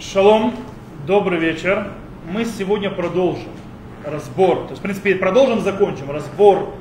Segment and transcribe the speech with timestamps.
[0.00, 0.54] Шалом,
[1.08, 1.88] добрый вечер.
[2.30, 3.50] Мы сегодня продолжим
[4.04, 6.72] разбор, то есть, в принципе, продолжим, закончим разбор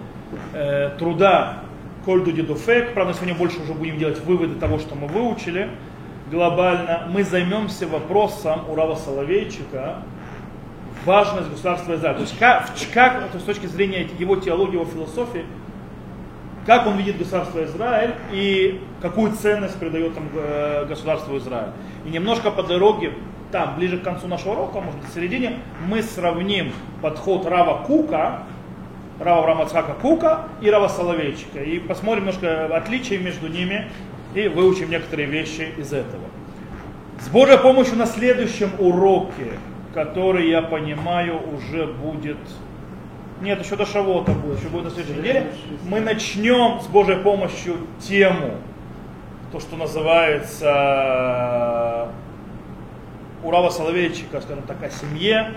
[0.53, 1.63] э, труда
[2.05, 2.93] Кольду Дедуфек.
[2.93, 5.67] Правда, сегодня больше уже будем делать выводы того, что мы выучили
[6.29, 7.07] глобально.
[7.09, 10.03] Мы займемся вопросом Урава Соловейчика,
[11.03, 12.17] важность государства Израиля.
[12.17, 15.43] То есть, как, как то есть, с точки зрения его теологии, его философии,
[16.67, 21.71] как он видит государство Израиль и какую ценность придает там э, государству Израиль.
[22.05, 23.13] И немножко по дороге,
[23.53, 28.43] там, ближе к концу нашего урока, может быть, в середине, мы сравним подход Рава Кука,
[29.17, 31.63] Рава Рамацхака Кука и Рава Соловейчика.
[31.63, 33.87] И посмотрим немножко отличия между ними
[34.35, 36.23] и выучим некоторые вещи из этого.
[37.21, 39.53] С Божьей помощью на следующем уроке,
[39.93, 42.37] который, я понимаю, уже будет
[43.41, 45.51] нет, еще до Шавота будет, еще будет на следующей неделе.
[45.87, 48.55] Мы начнем с Божьей помощью тему,
[49.51, 50.71] то, что называется
[53.43, 55.53] Урава Соловейчика, скажем так, о семье,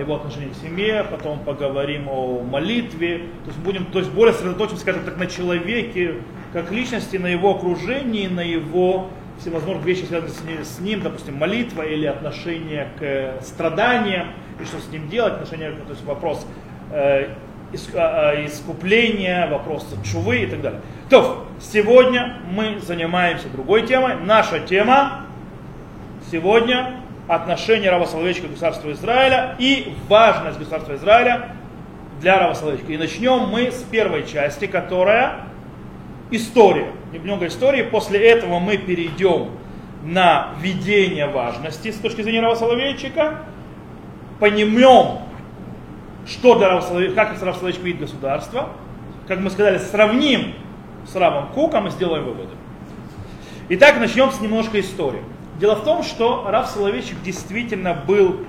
[0.00, 4.80] его отношении к семье, потом поговорим о молитве, то есть будем, то есть более сосредоточимся,
[4.82, 6.16] скажем так, на человеке,
[6.52, 9.06] как личности, на его окружении, на его
[9.38, 15.08] всевозможных вещи, связанных с ним, допустим, молитва или отношение к страданиям, и что с ним
[15.08, 16.44] делать, отношение, то есть вопрос
[17.72, 20.80] искупления, вопросы чувы и так далее.
[21.08, 24.16] То, сегодня мы занимаемся другой темой.
[24.16, 25.26] Наша тема
[26.30, 31.50] сегодня отношение раба Соловейчика к государству Израиля и важность государства Израиля
[32.20, 32.92] для раба Соловейчика.
[32.92, 35.40] И начнем мы с первой части, которая
[36.30, 36.88] история.
[37.12, 37.82] Немного истории.
[37.82, 39.50] После этого мы перейдем
[40.04, 43.38] на введение важности с точки зрения раба Соловейчика.
[46.26, 48.70] Что для Рава Соловейчика, как Рав Соловейчик видит государство.
[49.26, 50.54] Как мы сказали, сравним
[51.06, 52.50] с Равом Куком и сделаем выводы.
[53.70, 55.22] Итак, начнем с немножко истории.
[55.58, 58.40] Дело в том, что Рав Соловейчик действительно был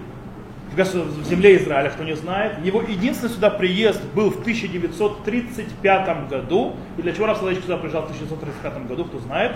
[0.72, 2.64] в, в земле Израиля, кто не знает.
[2.64, 6.76] Его единственный сюда приезд был в 1935 году.
[6.98, 9.54] И для чего Рав Соловейчик сюда приезжал в 1935 году, кто знает?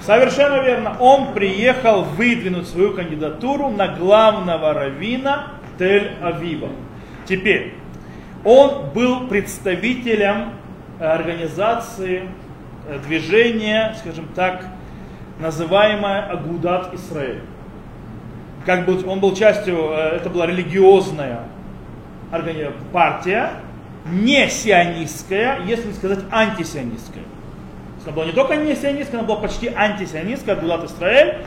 [0.00, 0.96] Совершенно верно.
[1.00, 6.70] Он приехал выдвинуть свою кандидатуру на главного равина Тель-Авива.
[7.26, 7.74] Теперь,
[8.44, 10.52] он был представителем
[10.98, 12.28] э, организации
[12.88, 14.64] э, движения, скажем так,
[15.40, 17.42] называемая Агудат Израиль.
[18.64, 21.40] Как бы он был частью, э, это была религиозная
[22.92, 23.52] партия,
[24.06, 27.24] не сионистская, если не сказать антисионистская.
[28.04, 31.38] Она была не только не сионистская, она была почти антисионистская, Агудат Израиль.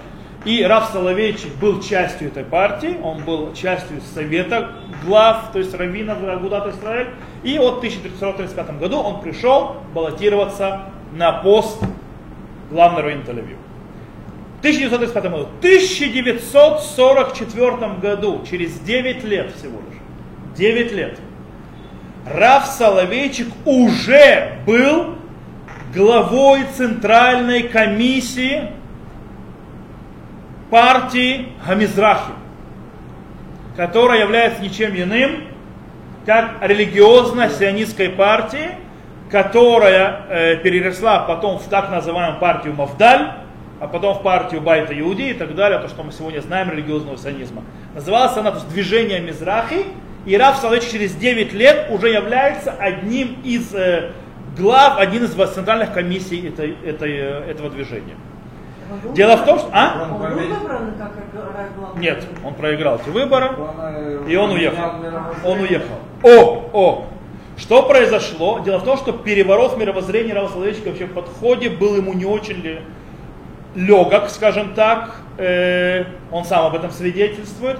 [0.43, 4.71] И Раф Соловейчик был частью этой партии, он был частью совета
[5.05, 7.09] глав, то есть раввинов Агудат Израиль.
[7.43, 11.79] И вот в 1335 году он пришел баллотироваться на пост
[12.71, 13.59] главного раввина Тель-Авива.
[14.57, 15.45] В 1935 году.
[15.45, 19.99] В 1944 году, через 9 лет всего лишь,
[20.57, 21.19] 9 лет,
[22.25, 25.17] Раф Соловейчик уже был
[25.93, 28.71] главой Центральной комиссии
[30.71, 32.31] партии Хамизрахи,
[33.77, 35.43] которая является ничем иным,
[36.25, 38.71] как религиозно-сионистской партии,
[39.29, 43.33] которая э, переросла потом в так называемую партию Мавдаль,
[43.79, 47.17] а потом в партию Байта Иуди и так далее, то, что мы сегодня знаем религиозного
[47.17, 47.63] сионизма.
[47.93, 49.85] Называлась она то есть, движение Мизрахи,
[50.25, 54.11] и Раф Салович через 9 лет уже является одним из э,
[54.57, 58.15] глав, один из центральных комиссий этой, этой, э, этого движения.
[59.13, 59.69] Дело в том, что...
[59.71, 60.19] А?
[61.97, 63.51] Нет, он проиграл эти выборы,
[64.27, 64.91] и он уехал.
[65.43, 65.95] Он уехал.
[66.23, 67.07] О, о,
[67.57, 68.59] что произошло?
[68.59, 72.79] Дело в том, что переворот мировоззрения Рава Соловейчика вообще в подходе был ему не очень
[73.75, 75.15] легок, скажем так.
[75.37, 77.77] Э, он сам об этом свидетельствует.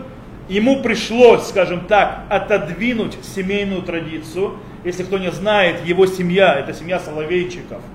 [0.49, 4.57] Ему пришлось, скажем так, отодвинуть семейную традицию.
[4.83, 7.81] Если кто не знает, его семья, это семья Соловейчиков–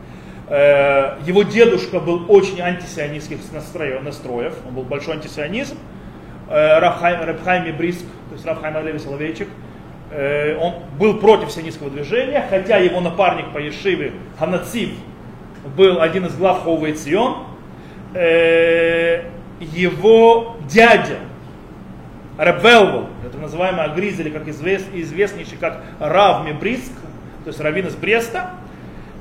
[0.48, 5.76] его дедушка был очень антисионистских настроев, настроев, он был большой антисионизм.
[6.48, 9.48] Э, Рабхайм Бриск, то есть Рабхайм Леви Соловейчик,
[10.12, 14.90] э, он был против сионистского движения, хотя его напарник по Ешиве Ханацив
[15.76, 17.46] был один из глав Ховы Цион.
[19.60, 21.16] Его дядя
[22.38, 26.92] Рабвелвел, это называемый Агриз, или как известнейший как Рав Мебриск,
[27.42, 28.65] то есть раввин из Бреста, Э,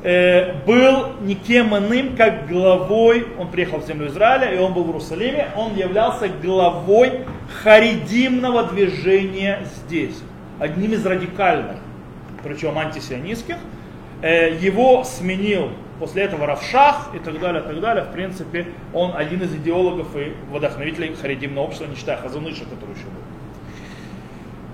[0.04, 5.48] был никем иным, как главой, он приехал в землю Израиля, и он был в Иерусалиме,
[5.56, 7.22] он являлся главой
[7.64, 10.22] харидимного движения здесь,
[10.60, 11.78] одним из радикальных,
[12.44, 13.58] причем антисионистских.
[14.22, 18.04] Э, его сменил после этого Равшах и так далее, так далее.
[18.04, 23.06] В принципе, он один из идеологов и вдохновителей харидимного общества, не считая Хазуныша, который еще
[23.06, 23.22] был.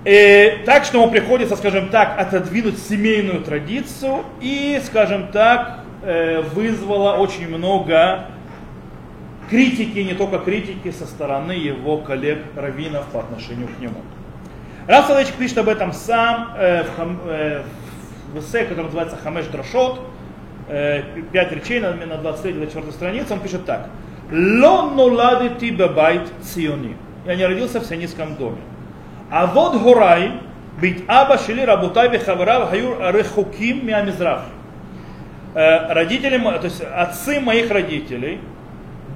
[0.04, 7.18] И, так что ему приходится, скажем так, отодвинуть семейную традицию и, скажем так, э, вызвало
[7.18, 8.26] очень много
[9.48, 14.00] критики, не только критики со стороны его коллег раввинов по отношению к нему.
[14.88, 17.62] Раф Соловейчик пишет об этом сам э, в, хам, э,
[18.32, 20.00] в эссе, который называется Хамеш Драшот,
[20.68, 23.88] э, пять речей на, на 23-24 странице, он пишет так.
[24.32, 26.96] Ло ноладити бабайт циони.
[27.26, 28.58] Я не родился в сионистском доме.
[29.32, 30.32] А вот горай,
[30.78, 34.42] быть аба шили рабутай вихаварав хаюр рехуким миамизрах.
[35.54, 38.40] Родители, то есть отцы моих родителей,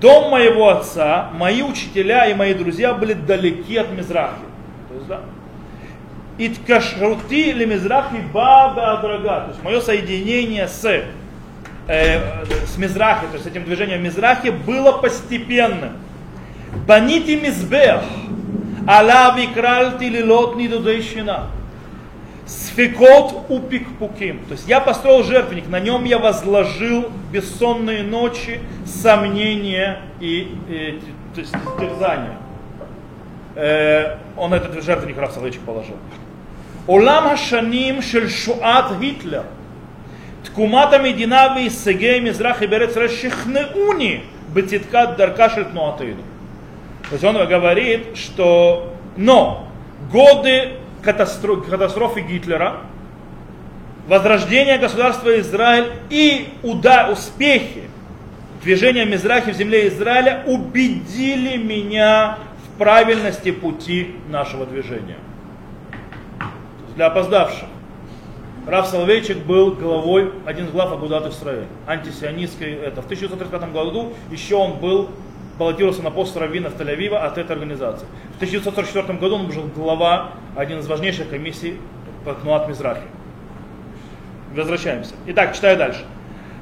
[0.00, 4.46] дом моего отца, мои учителя и мои друзья были далеки от Мизрахи.
[4.88, 5.20] То есть, да,
[6.38, 9.40] Иткашрути ли Мизрахи баба дорога.
[9.40, 10.84] То есть мое соединение с,
[11.88, 12.20] э,
[12.64, 15.92] с Мизрахи, то есть с этим движением Мизрахи было постепенным.
[16.86, 18.02] Банити Мизбех,
[18.87, 21.47] Алав икралти лилот нидудейщина.
[22.45, 24.43] Сфикот упикпуким.
[24.45, 31.01] То есть я построил жертвенник, на нем я возложил бессонные ночи, сомнения и, и
[31.33, 32.37] то есть, терзания.
[33.55, 35.95] Э, он этот жертвенник Раф Соловейчик положил.
[36.85, 39.41] עולם השנים של שואת היטלר,
[40.43, 44.19] תקומת המדינה והישגי מזרחי בארץ ישראל שכנעוני
[44.53, 46.21] בצדקת דרכה של תנועתנו.
[47.08, 49.68] То есть он говорит, что но
[50.10, 50.72] годы
[51.02, 52.82] катастрофы Гитлера,
[54.08, 57.84] возрождение государства Израиль и уда, успехи
[58.62, 65.18] движения Мизрахи в земле Израиля убедили меня в правильности пути нашего движения
[66.96, 67.68] для опоздавших.
[68.66, 73.00] Раф Соловейчик был главой, один из глав Агудат Исраиль, антисионистской это.
[73.00, 75.10] В 1935 году еще он был,
[75.58, 78.06] баллотировался на пост раввина в Тель-Авива от этой организации.
[78.34, 81.78] В 1944 году он был глава, один из важнейших комиссий
[82.24, 83.06] по Кнуат Мизрахи.
[84.54, 85.14] Возвращаемся.
[85.26, 86.04] Итак, читаю дальше.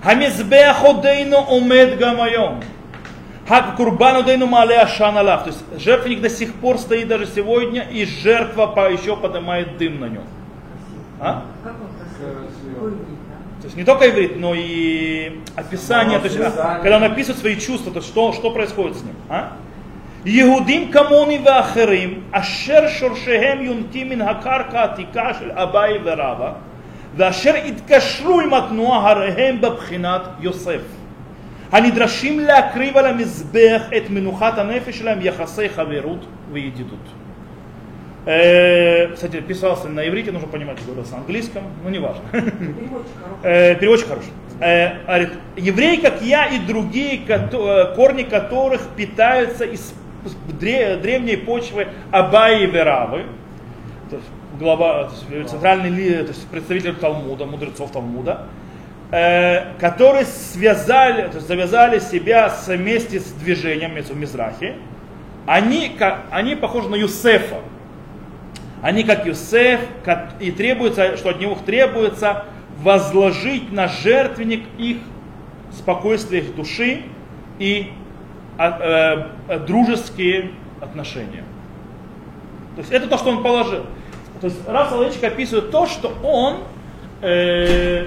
[0.03, 2.63] Хамизбех одейну умед гамайом.
[3.49, 5.45] Хак курбану дейну мале ашан алав.
[5.45, 10.07] То есть жертвенник до сих пор стоит даже сегодня, и жертва еще поднимает дым на
[10.07, 10.25] нем.
[11.21, 11.45] А?
[13.64, 17.92] То есть не только иврит, но и описание, то есть, когда он описывает свои чувства,
[17.92, 19.16] то что, что происходит с ним.
[19.30, 19.58] А?
[20.26, 26.52] יהודים כמוני ואחרים, אשר שורשיהם יונקים מן הקרקע העתיקה של אביי ורבא,
[27.16, 30.82] ואשר התקשרו עם התנועה הרי הם בבחינת יוסף.
[31.72, 37.08] הנדרשים להקריב על המזבח את מנוחת הנפש שלהם יחסי חברות וידידות.
[38.25, 42.23] Кстати, писался на иврите, нужно понимать, что говорился на английском, но не важно.
[43.43, 44.31] Переводчик хороший.
[44.59, 47.21] Говорит, евреи, как я и другие,
[47.95, 49.93] корни которых питаются из
[50.59, 53.25] древней почвы Абаи и Веравы,
[54.59, 55.11] глава,
[55.47, 55.91] центральный
[56.23, 58.47] то есть представитель Талмуда, мудрецов Талмуда,
[59.17, 64.75] Э, которые связали, то есть завязали себя вместе с движением в Мизрахе,
[65.47, 67.59] они, как, они похожи на Юсефа.
[68.85, 72.45] Они как Юсеф, как, и требуется, что от него требуется
[72.83, 74.99] возложить на жертвенник их
[75.73, 77.01] спокойствие их души
[77.59, 77.91] и
[78.59, 80.51] э, э, дружеские
[80.83, 81.45] отношения.
[82.75, 83.87] То есть это то, что он положил.
[84.43, 86.59] То есть Раф Соловейчик описывает то, что он
[87.23, 88.07] э,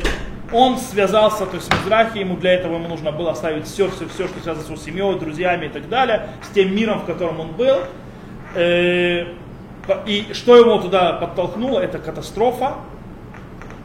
[0.52, 4.08] он связался то есть, с Мизрахи, ему для этого ему нужно было оставить все, все,
[4.08, 7.40] все, что связано с его семьей, друзьями и так далее, с тем миром, в котором
[7.40, 7.78] он был.
[8.54, 9.26] Э,
[10.06, 12.76] и что его туда подтолкнуло, это катастрофа,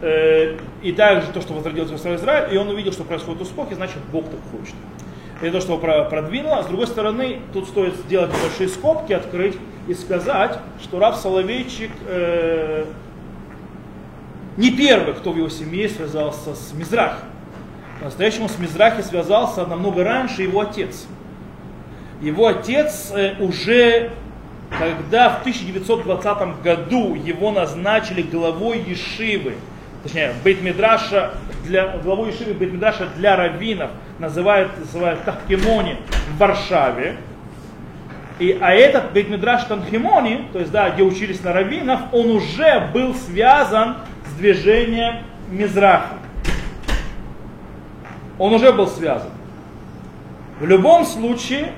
[0.00, 3.74] э, и также то, что возродилось в Израиль, и он увидел, что происходит успех, и
[3.74, 4.74] значит Бог так хочет.
[5.40, 6.62] Это то, что его продвинуло.
[6.62, 9.56] С другой стороны, тут стоит сделать небольшие скобки, открыть
[9.88, 12.84] и сказать, что Раб Соловейчик э,
[14.56, 17.18] не первый, кто в его семье связался с Мизрах.
[17.98, 21.06] По-настоящему с Мизрахи связался намного раньше его отец.
[22.20, 24.12] Его отец э, уже,
[24.78, 29.54] когда в 1920 году его назначили главой Ешивы,
[30.02, 35.98] точнее, Бейтмидраша для, главой Ешивы Бейтмидраша для раввинов, называют, называют Тахкимони
[36.34, 37.16] в Варшаве,
[38.38, 43.14] и, а этот Бейтмидраш Танхимони, то есть, да, где учились на раввинов, он уже был
[43.14, 46.14] связан с движением Мизраха.
[48.38, 49.30] Он уже был связан.
[50.58, 51.72] В любом случае,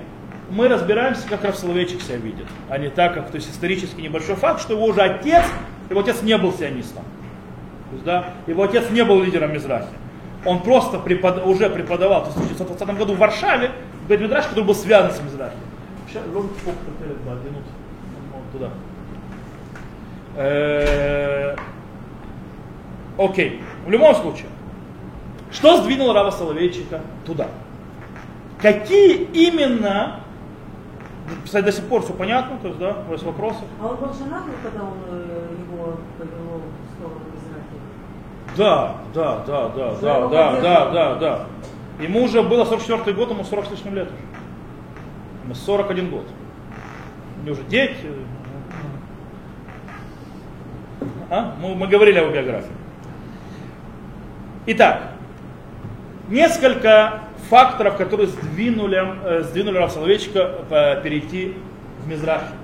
[0.55, 4.61] мы разбираемся, как Равсоловейчик себя видит, а не так, как то есть исторически небольшой факт,
[4.61, 5.45] что его уже отец,
[5.91, 7.05] его отец не был сионистом.
[7.93, 9.89] есть, да, его отец не был лидером Мизрахи.
[10.45, 11.45] Он просто препод...
[11.45, 13.73] уже преподавал в 1920 году в Варшаве,
[14.05, 15.57] в Бет-Мидраш, который был связан с Мизрахи.
[16.09, 16.23] Сейчас,
[18.53, 18.71] туда.
[20.37, 21.57] Э,
[23.19, 23.61] окей.
[23.87, 24.47] В любом случае,
[25.51, 27.49] что сдвинуло Рава Соловейчика туда?
[28.61, 30.21] Какие именно,
[31.45, 33.61] кстати, до сих пор все понятно, то есть, да, есть вопросы?
[33.81, 38.57] А он был женат, когда он э, его повело в сторону Израиля?
[38.57, 41.47] Да, да, да, да, да, да, да, да, да.
[42.01, 45.45] Ему уже было 44 год, ему 40 с лишним лет уже.
[45.45, 46.27] Ему 41 год.
[47.41, 48.07] У него уже дети,
[51.31, 51.55] а?
[51.61, 52.71] Мы, мы говорили о биографии.
[54.67, 55.11] Итак,
[56.29, 61.55] несколько факторов, которые сдвинули, э, сдвинули Рав Соловейчика э, перейти
[62.05, 62.55] в Мизрахи.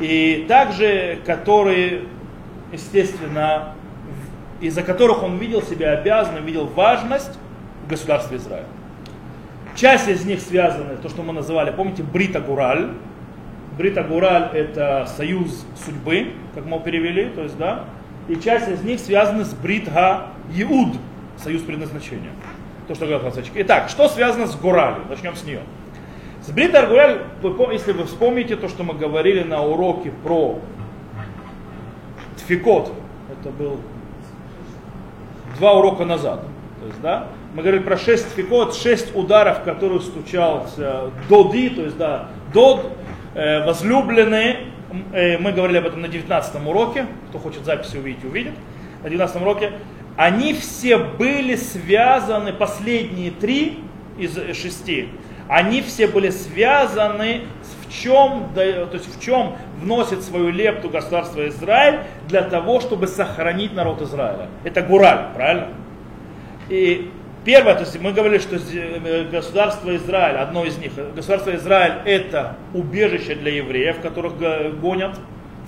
[0.00, 2.02] И также, которые,
[2.72, 3.74] естественно,
[4.60, 7.38] из-за которых он видел себя обязанным, видел важность
[7.84, 8.66] в государстве Израиль.
[9.74, 12.90] Часть из них связаны, то, что мы называли, помните, Брита Гураль,
[13.76, 17.84] Брита Гураль это союз судьбы, как мы перевели, то есть, да,
[18.26, 20.26] и часть из них связаны с Бритга
[20.56, 20.96] Иуд,
[21.36, 22.30] союз предназначения.
[22.88, 23.52] То, что говорил Хасачик.
[23.54, 25.04] Итак, что связано с Гуралью?
[25.08, 25.60] Начнем с нее.
[26.42, 27.20] С Брита Гураль,
[27.72, 30.58] если вы вспомните то, что мы говорили на уроке про
[32.38, 32.92] Тфикот,
[33.30, 33.78] это был
[35.58, 36.40] два урока назад.
[36.80, 41.98] То есть, да, мы говорили про шесть фикот, шесть ударов, которые стучался Доди, то есть,
[41.98, 42.90] да, Дод,
[43.34, 44.64] Э, возлюбленные,
[45.12, 48.54] э, мы говорили об этом на 19 уроке, кто хочет записи увидеть, увидит,
[49.04, 49.72] на 19 уроке,
[50.18, 53.78] они все были связаны, последние три
[54.18, 55.10] из шести,
[55.46, 57.42] они все были связаны
[57.86, 58.60] в чем, то
[58.92, 64.48] есть в чем вносит свою лепту государство Израиль для того, чтобы сохранить народ Израиля.
[64.64, 65.68] Это Гураль, правильно?
[66.68, 67.12] И
[67.44, 72.56] Первое, то есть мы говорили, что э, государство Израиль, одно из них, государство Израиль это
[72.74, 74.34] убежище для евреев, которых
[74.80, 75.18] гонят,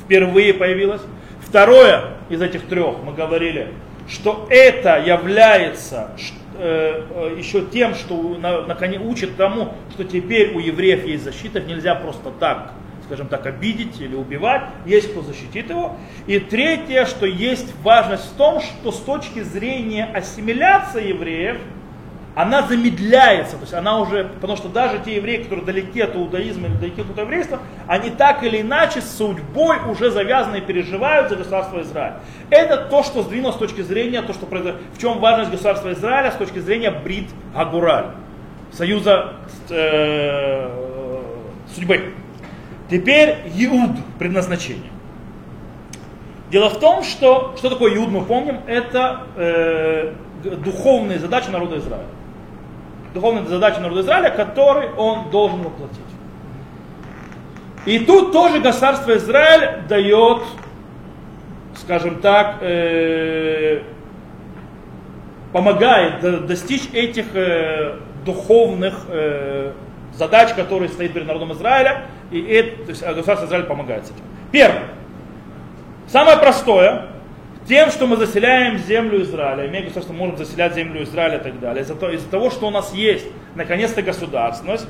[0.04, 1.00] впервые появилось.
[1.40, 3.69] Второе из этих трех мы говорили,
[4.11, 6.11] что это является
[6.59, 11.61] э, э, еще тем, что на, на, учит тому, что теперь у евреев есть защита,
[11.61, 12.73] нельзя просто так
[13.11, 15.97] скажем так, обидеть или убивать, есть кто защитит его.
[16.29, 21.59] И третье, что есть важность в том, что с точки зрения ассимиляции евреев,
[22.35, 26.69] она замедляется, то есть она уже, потому что даже те евреи, которые далеки от иудаизма
[26.69, 27.59] или далеки от еврейства,
[27.89, 32.15] они так или иначе судьбой уже завязаны и переживают за государство Израиль.
[32.51, 36.31] Это то, что сдвинуло с точки зрения, то, что произошло, в чем важность государства Израиля
[36.31, 38.07] с точки зрения Брит Агураль,
[38.73, 39.33] союза
[39.69, 40.71] э,
[41.75, 42.15] судьбы.
[42.89, 44.91] Теперь Иуд, предназначение.
[46.51, 52.07] Дело в том, что, что такое Иуд, мы помним, это э, духовные задачи народа Израиля.
[53.14, 55.99] Духовные задачи народа Израиля, которые он должен воплотить.
[57.87, 60.43] И тут тоже государство Израиль дает,
[61.76, 63.83] скажем так, э,
[65.52, 69.73] помогает достичь этих э, духовных э,
[70.12, 74.25] задач, которые стоит перед народом Израиля, и это, то есть государство Израиль помогает с этим.
[74.52, 74.85] Первое.
[76.07, 77.07] Самое простое,
[77.71, 81.85] тем, что мы заселяем землю Израиля, имея государство, можем заселять землю Израиля и так далее,
[81.85, 84.89] из-за того, из того что у нас есть, наконец-то, государственность,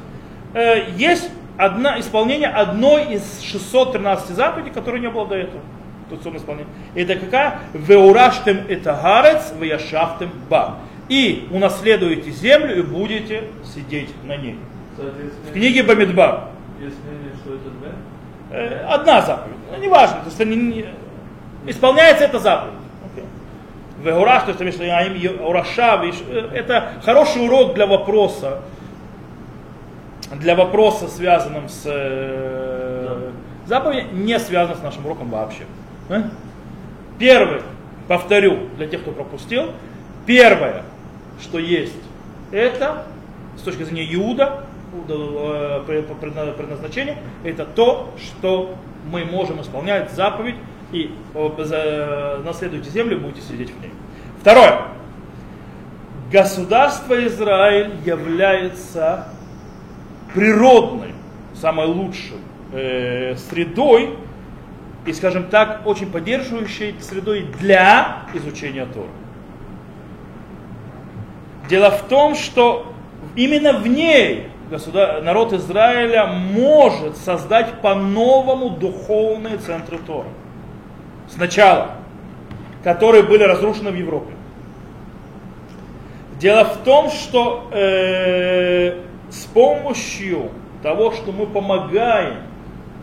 [0.54, 5.60] э, есть одно, исполнение одной из 613 заповедей, которой не было до этого.
[6.08, 6.72] Тут исполнение.
[6.94, 7.60] Это какая?
[7.74, 10.78] Веураштем это гарец, веяшафтем ба.
[11.10, 14.58] И унаследуете землю и будете сидеть на ней.
[14.96, 16.48] В книге Бамидбар.
[16.80, 17.90] Есть мнение, что это две?
[18.50, 19.56] Э, одна заповедь.
[19.70, 20.20] Ну, неважно.
[20.24, 20.86] То есть, не,
[21.66, 22.74] исполняется эта заповедь.
[24.02, 24.80] Вегураш, то есть,
[25.40, 28.60] ураша, э, это хороший урок для вопроса,
[30.32, 33.30] для вопроса, связанным с э,
[33.66, 35.64] заповедью, не связанным с нашим уроком вообще.
[37.18, 37.60] Первый,
[38.08, 39.72] повторю, для тех, кто пропустил,
[40.24, 40.82] первое,
[41.42, 42.02] что есть,
[42.52, 43.04] это
[43.58, 44.64] с точки зрения Иуда,
[45.08, 45.82] Э,
[46.56, 48.74] предназначение, это то, что
[49.10, 50.56] мы можем исполнять заповедь
[50.92, 51.12] и
[52.44, 53.92] наследуйте землю, будете сидеть в ней.
[54.40, 54.82] Второе.
[56.32, 59.28] Государство Израиль является
[60.34, 61.12] природной,
[61.54, 62.38] самой лучшей
[62.72, 64.16] э, средой
[65.06, 69.08] и, скажем так, очень поддерживающей средой для изучения Тора.
[71.68, 72.92] Дело в том, что
[73.36, 75.22] именно в ней государ...
[75.22, 80.28] народ Израиля может создать по-новому духовные центры Тора.
[81.30, 82.00] Сначала
[82.82, 84.32] которые были разрушены в Европе.
[86.38, 90.50] Дело в том, что э, с помощью
[90.82, 92.36] того, что мы помогаем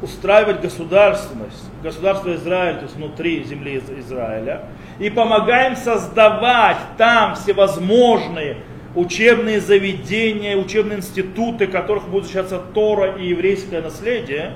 [0.01, 4.63] устраивать государственность, государство Израиль, то есть внутри земли Израиля,
[4.99, 8.57] и помогаем создавать там всевозможные
[8.95, 14.53] учебные заведения, учебные институты, в которых будет изучаться Тора и еврейское наследие,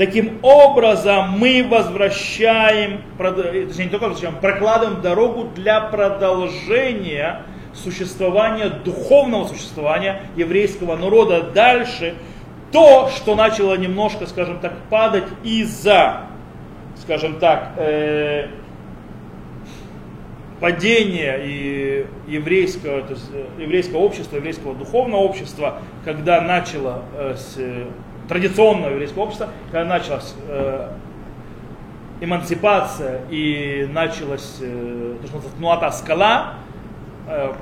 [0.00, 7.42] таким образом мы возвращаем, точнее не только возвращаем, прокладываем дорогу для продолжения
[7.74, 11.42] существования, духовного существования еврейского народа.
[11.42, 12.14] Дальше,
[12.72, 16.22] то, что начало немножко, скажем так, падать из-за,
[17.02, 18.46] скажем так, э,
[20.60, 27.58] падения и еврейского, то есть, э, еврейского общества, еврейского духовного общества, когда начало э, с,
[28.30, 30.88] традиционного еврейского общества, когда началась э,
[32.20, 36.54] эмансипация и началась э, то, что называется, скала,
[37.26, 37.52] э,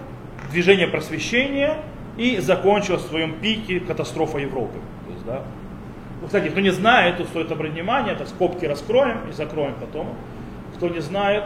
[0.50, 1.78] движение просвещения
[2.18, 4.78] и закончилась в своем пике катастрофа Европы.
[5.06, 5.42] То есть, да.
[6.20, 10.08] ну, кстати, кто не знает, то стоит обратить внимание, это скобки раскроем и закроем потом.
[10.76, 11.44] Кто не знает,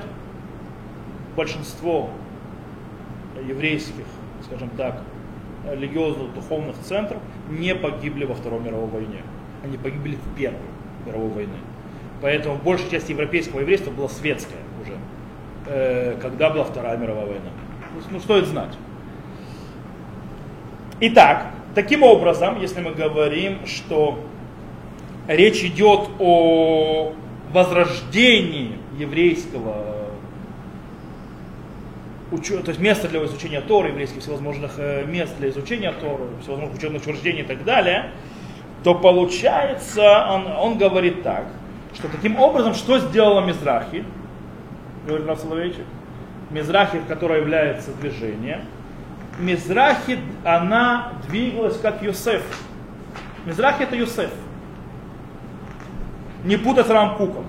[1.37, 2.11] большинство
[3.47, 4.05] еврейских,
[4.45, 5.01] скажем так,
[5.71, 9.23] религиозных духовных центров не погибли во Второй мировой войне.
[9.65, 10.59] Они погибли в Первой
[11.07, 11.59] мировой войне.
[12.21, 14.95] Поэтому большая часть европейского еврейства была светская уже,
[15.67, 17.51] э, когда была Вторая мировая война.
[18.11, 18.73] Ну, стоит знать.
[21.01, 24.19] Итак, таким образом, если мы говорим, что
[25.27, 27.13] речь идет о
[27.53, 29.92] возрождении еврейского
[32.39, 37.03] то есть место для изучения Торы, еврейских всевозможных э, мест для изучения Торы, всевозможных учебных
[37.03, 38.11] учреждений и так далее,
[38.83, 41.45] то получается, он, он говорит так,
[41.95, 44.05] что таким образом, что сделала Мизрахи,
[45.07, 45.85] говорит Рав Соловейчик,
[46.51, 48.63] Мизрахи, которая является движением,
[49.39, 52.43] Мизрахи, она двигалась как Юсеф.
[53.45, 54.31] Мизрахи это Юсеф.
[56.45, 57.45] Не путать с Рамкуком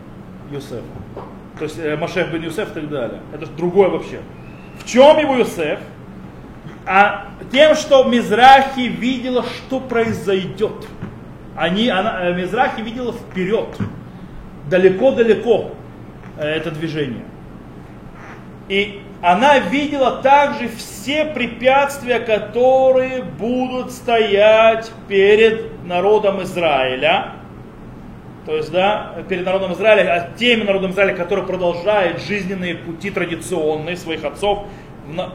[0.52, 0.84] Юсеф.
[1.58, 3.22] То есть э, Машех бен Юсеф и так далее.
[3.34, 4.20] Это другое вообще.
[4.84, 5.80] В чем его Юсеф?
[6.86, 10.88] А тем, что Мизрахи видела, что произойдет.
[11.56, 13.70] Они, она, э, Мизрахи видела вперед,
[14.70, 15.72] далеко-далеко
[16.38, 17.24] э, это движение.
[18.68, 27.34] И она видела также все препятствия, которые будут стоять перед народом Израиля.
[28.46, 33.96] То есть, да, перед народом Израиля, а теми народом Израиля, который продолжает жизненные пути традиционные
[33.96, 34.66] своих отцов
[35.08, 35.32] в,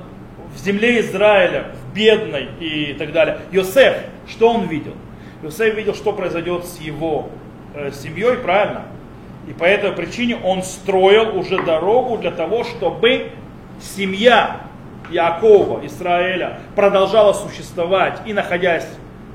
[0.55, 3.39] в земле Израиля, в бедной и так далее.
[3.51, 4.93] Йосеф, что он видел?
[5.43, 7.31] Йосеф видел, что произойдет с его
[7.75, 8.83] э, семьей, правильно?
[9.49, 13.31] И по этой причине он строил уже дорогу для того, чтобы
[13.81, 14.61] семья
[15.11, 18.87] Якова, Израиля, продолжала существовать и находясь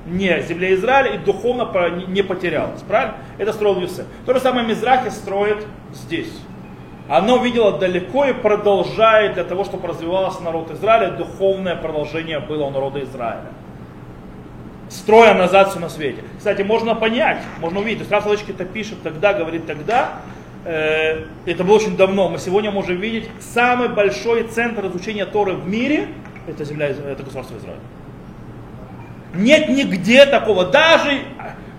[0.05, 1.69] не земле Израиля и духовно
[2.07, 2.81] не потерялась.
[2.81, 3.15] Правильно?
[3.37, 4.05] Это строил Юсеф.
[4.25, 6.33] То же самое Мизрахи строит здесь.
[7.09, 11.11] Оно видело далеко и продолжает для того, чтобы развивался народ Израиля.
[11.11, 13.51] Духовное продолжение было у народа Израиля.
[14.89, 16.23] Строя назад все на свете.
[16.37, 18.07] Кстати, можно понять, можно увидеть.
[18.07, 20.21] То есть это пишет тогда, говорит тогда,
[20.65, 25.67] Э, это было очень давно, мы сегодня можем видеть самый большой центр изучения Торы в
[25.67, 26.07] мире,
[26.47, 27.79] это земля, это государство Израиль.
[29.33, 30.65] Нет нигде такого.
[30.65, 31.21] Даже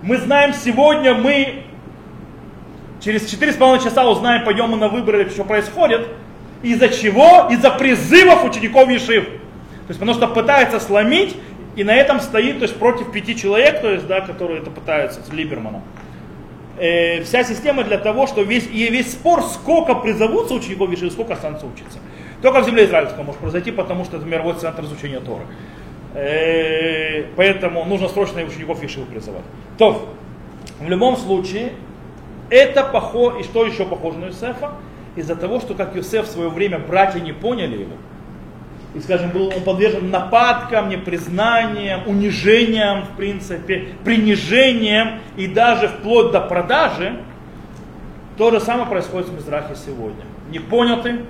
[0.01, 1.63] мы знаем сегодня, мы
[3.01, 6.07] через 4,5 часа узнаем, пойдем мы на выборы, что происходит.
[6.61, 7.47] Из-за чего?
[7.51, 9.25] Из-за призывов учеников Ешив.
[9.25, 11.35] То есть потому что пытается сломить,
[11.75, 15.21] и на этом стоит, то есть против пяти человек, то есть, да, которые это пытаются,
[15.21, 15.83] с Либерманом
[16.77, 21.33] э, вся система для того, что весь, и весь спор, сколько призовутся учеников Виши, сколько
[21.33, 21.99] останутся учиться.
[22.41, 25.45] Только в земле израильском может произойти, потому что это мировой центр изучения Торы.
[26.15, 29.43] Э, поэтому нужно срочно учеников Виши призывать.
[29.77, 30.09] То,
[30.79, 31.73] в любом случае,
[32.49, 34.71] это похоже, и что еще похоже на Юсефа?
[35.17, 37.93] Из-за того, что как Юсеф в свое время братья не поняли его,
[38.93, 46.39] и, скажем, был он подвержен нападкам, непризнаниям, унижениям, в принципе, принижениям и даже вплоть до
[46.39, 47.19] продажи,
[48.37, 50.23] то же самое происходит в Мизрахе сегодня.
[50.49, 51.25] Не поняты, не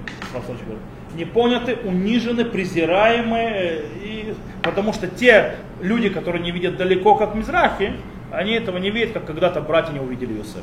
[1.23, 7.93] поняты, унижены, презираемые, э, и, потому что те люди, которые не видят далеко, как Мизрахи,
[8.31, 10.59] они этого не видят, как когда-то братья не увидели Иосифа.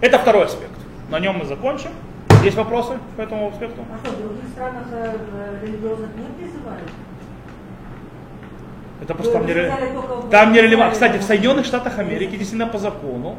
[0.00, 0.72] Это второй аспект.
[1.10, 1.90] На нем мы закончим.
[2.42, 3.84] Есть вопросы по этому аспекту?
[3.92, 5.14] А что, в других странах э,
[5.62, 6.82] религиозных не призывали?
[9.00, 10.92] Это просто там не, там не релевантно.
[10.92, 13.36] Кстати, в Соединенных Штатах Америки действительно по закону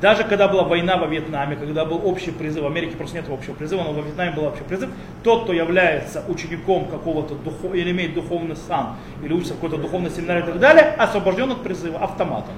[0.00, 3.54] Даже когда была война во Вьетнаме, когда был общий призыв, в Америке просто нет общего
[3.54, 4.90] призыва, но во Вьетнаме был общий призыв,
[5.22, 10.10] тот, кто является учеником какого-то духов, или имеет духовный сан, или учится в какой-то духовной
[10.10, 12.52] семинаре и так далее, освобожден от призыва автоматом.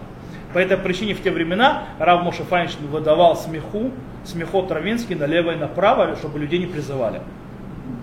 [0.53, 3.93] По этой причине в те времена Рав Моше Файнштейн выдавал смеху,
[4.25, 7.21] смехот Равинский налево и направо, чтобы людей не призывали.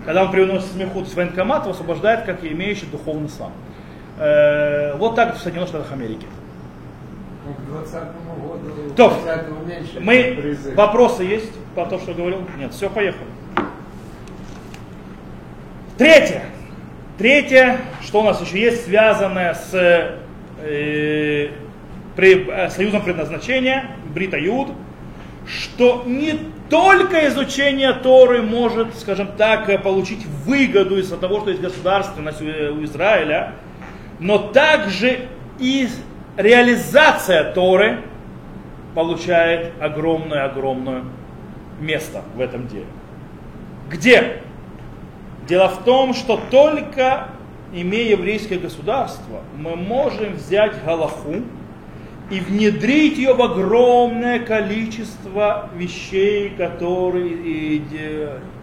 [0.06, 3.52] Когда он приносит смеху с военкомат, освобождает как и имеющий духовный сан.
[4.18, 6.26] Э, вот так в Соединенных Штатах Америки.
[7.44, 10.74] К 20 году То, 20 меньше мы, призыв.
[10.74, 12.40] вопросы есть по тому, что говорил?
[12.58, 13.28] Нет, все, поехали.
[15.96, 16.44] Третье.
[17.16, 19.70] Третье, что у нас еще есть, связанное с
[20.60, 21.50] э,
[22.14, 24.68] при, э, союзом предназначения, Брита Юд,
[25.46, 31.62] что не только изучение Торы может, скажем так, э, получить выгоду из-за того, что есть
[31.62, 33.54] государственность у э, у Израиля,
[34.20, 35.88] но также и
[36.38, 37.98] реализация Торы
[38.94, 41.04] получает огромное-огромное
[41.80, 42.86] место в этом деле.
[43.90, 44.40] Где?
[45.46, 47.28] Дело в том, что только
[47.72, 51.42] имея еврейское государство, мы можем взять Галаху
[52.30, 57.82] и внедрить ее в огромное количество вещей, которые и,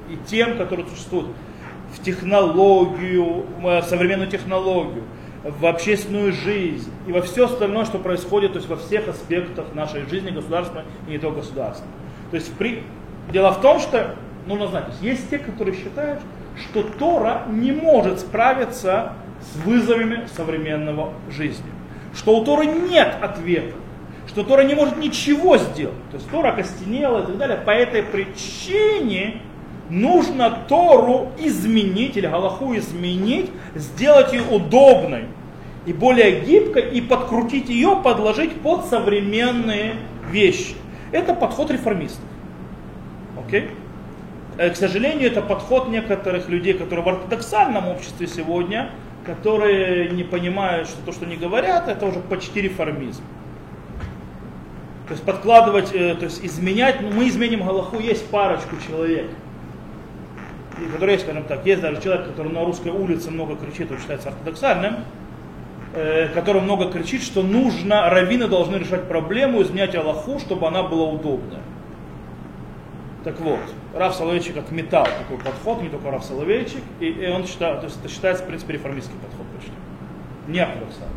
[0.10, 1.28] и тем, которые существуют
[1.94, 5.04] в технологию, в современную технологию,
[5.45, 10.08] в общественную жизнь и во все остальное, что происходит, то есть во всех аспектах нашей
[10.10, 11.91] жизни, государственной и не только государственной.
[12.31, 12.84] То есть при...
[13.31, 14.15] дело в том, что
[14.47, 16.19] нужно знать, есть те, которые считают,
[16.58, 21.69] что Тора не может справиться с вызовами современного жизни.
[22.15, 23.75] Что у Торы нет ответа.
[24.27, 26.10] Что Тора не может ничего сделать.
[26.10, 27.58] То есть Тора костенела и так далее.
[27.58, 29.41] По этой причине
[29.89, 35.26] нужно Тору изменить или Галаху изменить, сделать ее удобной
[35.86, 39.95] и более гибкой и подкрутить ее, подложить под современные
[40.32, 40.76] вещи.
[41.12, 42.26] Это подход реформистов.
[43.38, 43.69] Окей?
[44.58, 48.89] Э, К сожалению, это подход некоторых людей, которые в ортодоксальном обществе сегодня,
[49.26, 53.24] которые не понимают, что то, что они говорят, это уже почти реформизм.
[55.08, 59.28] То есть подкладывать, э, то есть изменять, ну, мы изменим Галаху, есть парочку человек,
[60.92, 64.98] которые, скажем так, есть даже человек, который на русской улице много кричит, он считается ортодоксальным,
[65.94, 71.06] э, который много кричит, что нужно, раввины должны решать проблему, изменять Аллаху, чтобы она была
[71.06, 71.62] удобная.
[73.24, 73.60] Так вот,
[73.94, 78.00] Раф Соловейчик отметал такой подход, не только Раф Соловейчик, и, и он считает, то есть
[78.00, 79.72] это считается, в принципе, реформистский подход почти.
[80.48, 81.16] Не ортодоксальный.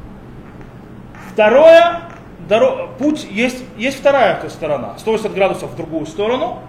[1.32, 2.00] Второе,
[2.48, 6.60] доро- путь, есть, есть вторая сторона, 180 градусов в другую сторону,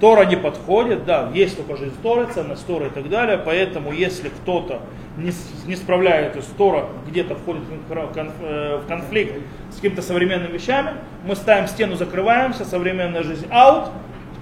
[0.00, 4.30] Тора не подходит, да, есть только жизнь Торы, ценность Торы и так далее, поэтому если
[4.30, 4.80] кто-то
[5.18, 9.34] не, с- не справляется, есть Тора где-то входит э, в конфликт
[9.70, 10.92] с какими-то современными вещами,
[11.26, 13.90] мы ставим стену, закрываемся, современная жизнь аут,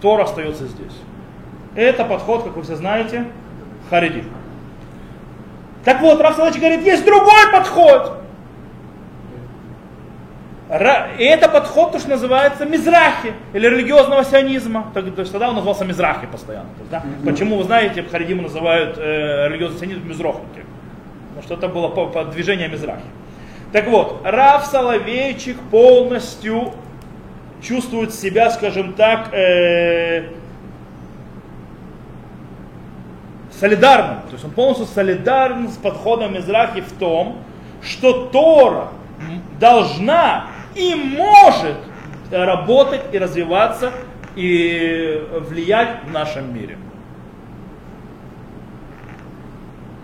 [0.00, 0.92] Тора остается здесь.
[1.74, 3.24] Это подход, как вы все знаете,
[3.90, 4.22] Хариди.
[5.84, 8.12] Так вот, Раф говорит, есть другой подход.
[10.70, 14.90] И это подход, то, что называется мизрахи, или религиозного сионизма.
[14.92, 16.68] То есть тогда он назывался мизрахи постоянно.
[16.74, 17.02] То есть, да?
[17.24, 20.64] Почему, вы знаете, харидимы называют э, религиозный сионизм мизрохники?
[21.30, 23.00] Потому что это было по, по движение мизрахи.
[23.72, 26.74] Так вот, Раф Соловейчик полностью
[27.62, 30.28] чувствует себя, скажем так, э,
[33.58, 34.20] солидарным.
[34.22, 37.38] То есть он полностью солидарен с подходом Мизрахи в том,
[37.82, 38.88] что Тора
[39.58, 40.46] должна
[40.78, 41.76] и может
[42.30, 43.92] работать и развиваться
[44.36, 46.78] и влиять в нашем мире.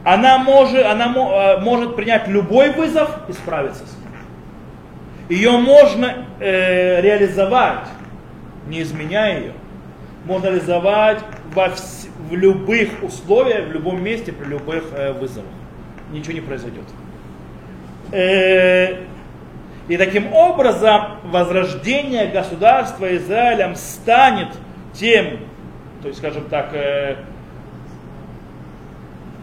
[0.05, 4.11] Она может, она э, может принять любой вызов и справиться с ним.
[5.31, 7.89] Ее можно э, реализовать,
[8.69, 9.53] не изменяя ее.
[10.27, 11.21] Можно реализовать
[11.55, 15.49] во вс- в любых условиях, в любом месте, при любых э, вызовах.
[16.13, 16.85] Ничего не произойдет.
[18.13, 19.05] Э,
[19.89, 24.49] и таким образом возрождение государства Израилем станет
[24.95, 25.41] тем,
[26.01, 27.17] то есть, скажем так, э,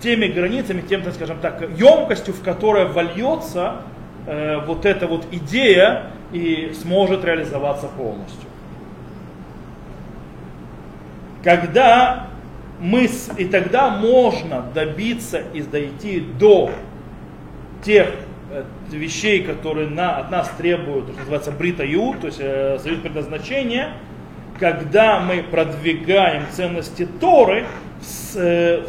[0.01, 3.81] теми границами, тем, так скажем так, емкостью, в которой вольется
[4.25, 8.49] э, вот эта вот идея и сможет реализоваться полностью.
[11.43, 12.27] Когда
[12.79, 16.71] мы, и тогда можно добиться и дойти до
[17.83, 18.09] тех
[18.89, 22.99] вещей, которые на, от нас требуют, то, что называется брита ю, то есть э, союз
[22.99, 23.93] предназначения,
[24.59, 27.65] когда мы продвигаем ценности Торы,
[28.01, 28.83] с, э,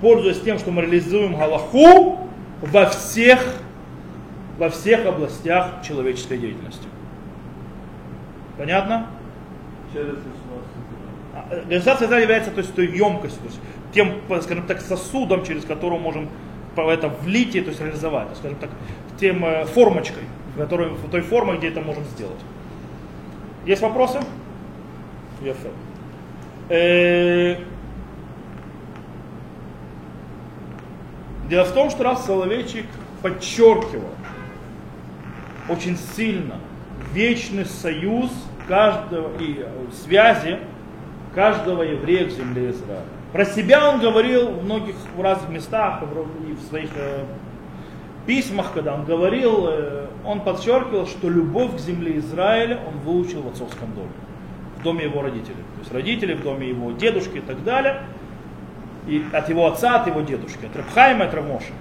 [0.00, 2.28] пользуясь тем, что мы реализуем Галаху
[2.60, 3.40] во всех,
[4.58, 6.86] во всех областях человеческой деятельности.
[8.58, 9.06] Понятно?
[9.92, 10.18] Через.
[11.34, 13.60] А, э, Государство Израиль является то есть, той емкостью, то есть
[13.92, 16.32] тем, скажем так, сосудом, через который можем по-
[16.76, 18.70] это влить и то есть, реализовать, скажем так,
[19.18, 20.22] тем э, формочкой,
[20.56, 22.40] которой, той форме, где это можем сделать.
[23.64, 24.20] Есть вопросы?
[26.68, 27.56] Э,
[31.48, 32.86] Дело в том, что раз Соловейчик
[33.22, 34.10] подчеркивал
[35.68, 36.56] очень сильно
[37.12, 38.30] вечный союз
[38.66, 39.70] каждого и э,
[40.04, 40.58] связи
[41.34, 43.04] каждого еврея в земле Израиля.
[43.32, 47.24] Про себя он говорил в многих в разных местах и в своих э,
[48.26, 53.48] письмах, когда он говорил, э, он подчеркивал, что любовь к земле Израиля он выучил в
[53.48, 54.10] отцовском доме,
[54.78, 55.56] в доме его родителей.
[55.74, 58.02] То есть родители в доме его дедушки и так далее.
[59.06, 61.72] И от его отца, от его дедушки, от Рабхайма, от Рамоша,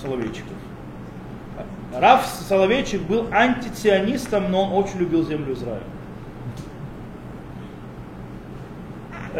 [0.00, 0.52] Соловейчиков.
[1.94, 5.82] Раф Соловейчик был антисионистом, но он очень любил землю Израиля.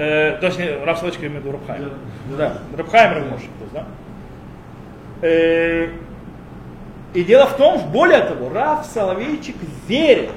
[0.00, 1.90] Э, точнее, Раф Соловейчик имею в виду Рабхайм.
[2.36, 3.40] Да, Рабхайм Рамош.
[3.40, 3.86] то есть, да.
[5.22, 5.88] Э,
[7.14, 9.56] и дело в том, более того, Раф Соловейчик
[9.88, 10.30] верит,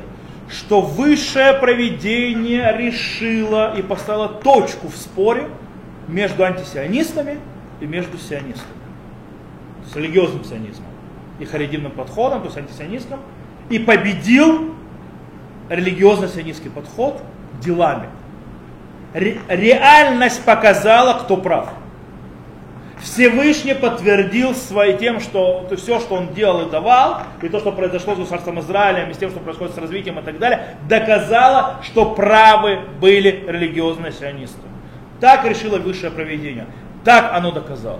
[0.49, 5.47] что высшее проведение решило и поставило точку в споре
[6.07, 7.37] между антисионистами
[7.81, 8.65] и между сионистами.
[9.85, 10.87] С религиозным сионизмом
[11.37, 13.19] и харидимным подходом, то есть антисионистом,
[13.69, 14.73] и победил
[15.69, 17.21] религиозно-сионистский подход
[17.61, 18.07] делами.
[19.13, 21.69] Ре- реальность показала, кто прав.
[23.01, 27.71] Всевышний подтвердил своим тем, что то все, что он делал и давал, и то, что
[27.71, 31.77] произошло с государством Израилем, и с тем, что происходит с развитием и так далее, доказало,
[31.81, 34.61] что правы были религиозные сионисты.
[35.19, 36.67] Так решило высшее проведение.
[37.03, 37.99] Так оно доказало.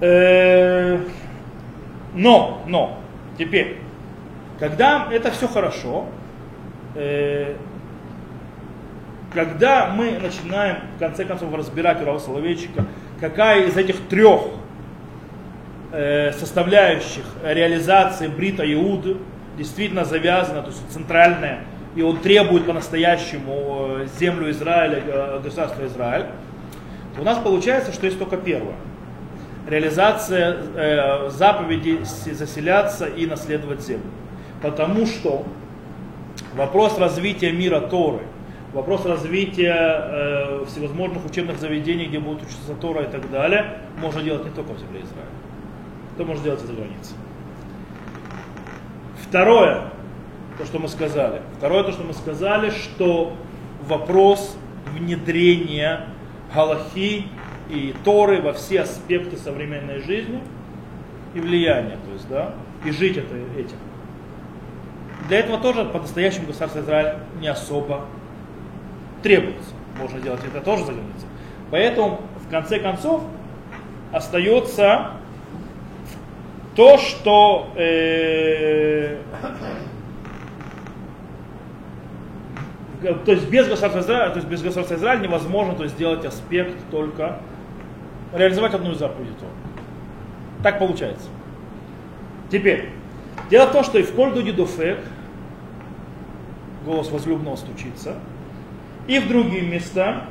[0.00, 0.98] Э,
[2.14, 2.98] Но, но,
[3.38, 3.78] теперь,
[4.58, 6.06] когда это все хорошо,
[6.94, 7.54] э,
[9.34, 12.84] когда мы начинаем в конце концов разбирать Урала Соловейчика,
[13.20, 14.42] какая из этих трех
[15.92, 19.16] э, составляющих реализации Брита Иуды
[19.56, 21.60] действительно завязана, то есть центральная,
[21.94, 26.26] и он требует по-настоящему э, землю Израиля, э, государство Израиль,
[27.14, 28.76] то у нас получается, что есть только первое.
[29.68, 34.10] Реализация э, заповеди заселяться и наследовать землю.
[34.62, 35.44] Потому что
[36.54, 38.22] вопрос развития мира Торы,
[38.72, 44.44] вопрос развития э, всевозможных учебных заведений, где будут учиться Тора и так далее, можно делать
[44.44, 45.28] не только в земле Израиля.
[46.14, 47.16] Это можно делать и за границей.
[49.22, 49.84] Второе,
[50.58, 51.42] то, что мы сказали.
[51.58, 53.34] Второе, то, что мы сказали, что
[53.86, 54.56] вопрос
[54.94, 56.06] внедрения
[56.54, 57.26] Галахи
[57.70, 60.42] и Торы во все аспекты современной жизни
[61.34, 62.54] и влияния, то есть, да,
[62.84, 63.76] и жить это, этим.
[65.28, 68.04] Для этого тоже по-настоящему государство Израиль не особо
[69.22, 69.70] требуется.
[69.98, 71.28] Можно делать это тоже за границей.
[71.70, 73.22] Поэтому, в конце концов,
[74.12, 75.12] остается
[76.74, 79.18] то, что э,
[83.02, 86.76] то есть без государства Израиля, то есть без государства Израиль невозможно то есть, сделать аспект
[86.90, 87.40] только
[88.32, 89.52] реализовать одну из заповедей Торы.
[90.62, 91.28] Так получается.
[92.50, 92.90] Теперь,
[93.50, 94.98] дело в том, что и в Кольду Дидофек
[96.84, 98.16] голос возлюбленного стучится,
[99.06, 100.24] и в другие места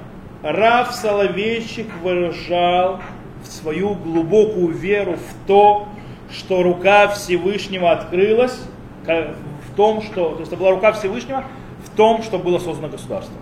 [0.44, 3.00] Рав Соловейчик выражал
[3.44, 5.88] свою глубокую веру в то,
[6.32, 8.58] что рука Всевышнего открылась,
[9.06, 11.44] в том, что, то есть это была рука Всевышнего
[11.84, 13.36] в том, что было создано государство.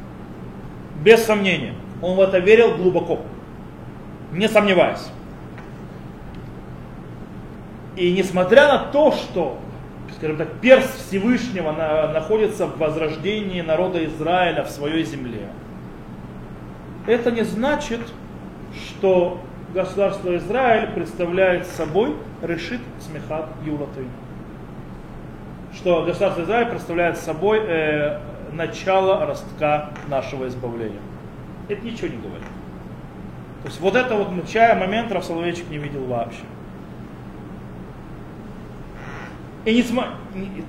[1.03, 1.73] Без сомнения.
[2.01, 3.19] Он в это верил глубоко,
[4.31, 5.05] не сомневаясь.
[7.95, 9.57] И несмотря на то, что,
[10.15, 15.49] скажем так, перст Всевышнего на- находится в возрождении народа Израиля в своей земле,
[17.07, 18.01] это не значит,
[18.73, 19.39] что
[19.73, 24.05] государство Израиль представляет собой решит смехат юлаты.
[25.73, 28.19] Что государство Израиль представляет собой э,
[28.51, 30.99] начало ростка нашего избавления.
[31.67, 32.47] Это ничего не говорит.
[33.61, 34.31] То есть вот это вот
[34.75, 36.41] момент Рав Соловейчик не видел вообще.
[39.65, 39.83] И,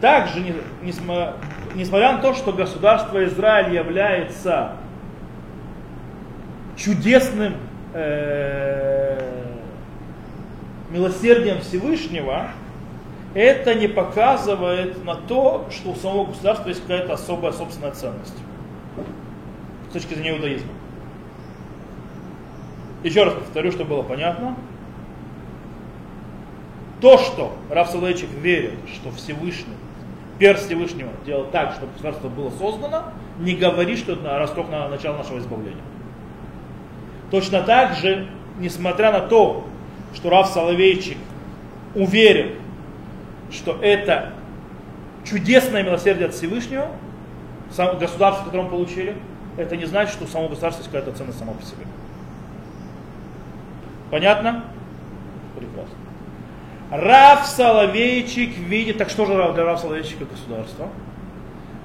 [0.00, 1.34] также, не- несма-
[1.74, 4.72] несмотря на то, что государство Израиль является
[6.76, 7.54] чудесным
[7.94, 9.20] э,
[10.90, 12.48] милосердием Всевышнего,
[13.34, 18.36] это не показывает на то, что у самого государства есть какая-то особая собственная ценность
[19.88, 20.70] с точки зрения иудаизма.
[23.04, 24.56] Еще раз повторю, чтобы было понятно.
[27.00, 29.74] То, что Раф Соловейчик верит, что Всевышний
[30.38, 33.04] перст Всевышнего делал так, чтобы государство было создано,
[33.38, 35.82] не говори, что это росток на начало нашего избавления.
[37.30, 38.26] Точно так же,
[38.58, 39.64] несмотря на то,
[40.14, 41.18] что Рав Соловейчик
[41.94, 42.56] уверен,
[43.52, 44.32] что это
[45.24, 46.88] чудесное милосердие от Всевышнего,
[48.00, 49.14] государство, которое мы получили,
[49.56, 51.84] это не значит, что у самого государства есть какая-то ценность сама по себе.
[54.10, 54.64] Понятно?
[55.56, 55.99] Прекрасно.
[56.90, 60.88] Рав Соловейчик видит, так что же для Рав Соловейчика государство?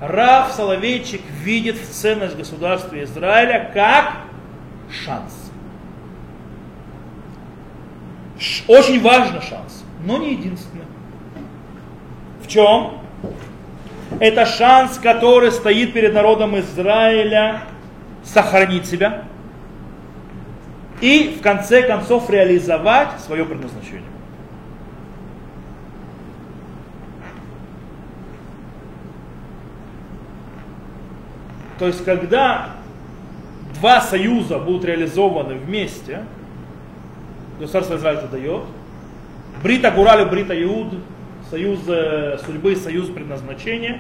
[0.02, 4.14] Рав Соловейчик видит ценность государства Израиля как
[4.90, 5.52] шанс.
[8.68, 10.86] Очень важный шанс, но не единственный.
[12.44, 13.00] В чем?
[14.20, 17.62] Это шанс, который стоит перед народом Израиля
[18.24, 19.24] сохранить себя
[21.00, 24.15] и в конце концов реализовать свое предназначение.
[31.80, 32.70] То есть, когда
[33.80, 36.24] два союза будут реализованы вместе,
[37.60, 38.64] государство Израиль это дает,
[39.62, 40.94] Брита Гуралю, Брита Иуд,
[41.50, 41.80] союз
[42.46, 44.00] судьбы, союз предназначения,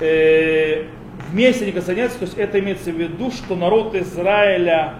[0.00, 0.84] э,
[1.30, 4.94] вместе не присоединяются, то есть это имеется в виду, что народ Израиля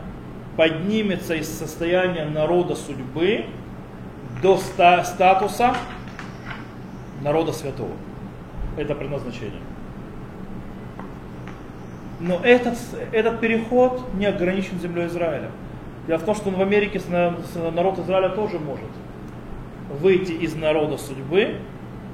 [0.56, 3.44] поднимется из состояния народа судьбы
[4.42, 5.74] до ста- статуса
[7.22, 7.92] народа святого.
[8.76, 9.60] Это предназначение.
[12.20, 12.76] Но этот,
[13.12, 15.50] этот переход не ограничен землей Израиля.
[16.06, 18.88] Дело в том, что в Америке народ Израиля тоже может
[20.00, 21.58] выйти из народа судьбы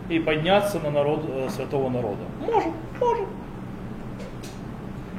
[0.09, 2.23] и подняться на народ э, святого народа.
[2.41, 3.29] Может, может.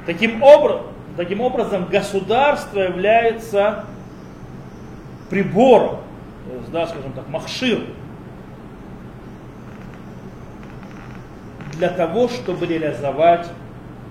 [0.06, 3.84] Таким образом, таким образом государство является
[5.28, 5.98] прибором,
[6.72, 7.80] да, скажем так, махшир,
[11.72, 13.50] для того, чтобы реализовать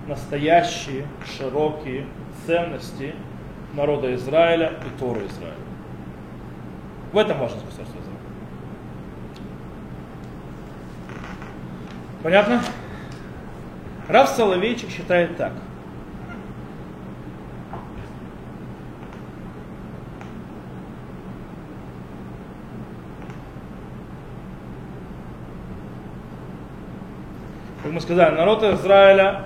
[0.07, 1.05] настоящие
[1.37, 2.05] широкие
[2.45, 3.15] ценности
[3.73, 5.55] народа Израиля и Тора Израиля.
[7.11, 8.19] В этом важность государства Израиля.
[12.23, 12.61] Понятно?
[14.07, 15.53] Рав Соловейчик считает так.
[27.83, 29.45] Как мы сказали, народ Израиля,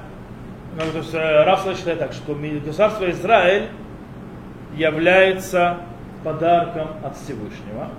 [0.77, 3.69] то есть э, Соловейчик считает так, что государство Израиль
[4.75, 5.77] является
[6.23, 7.89] подарком от Всевышнего,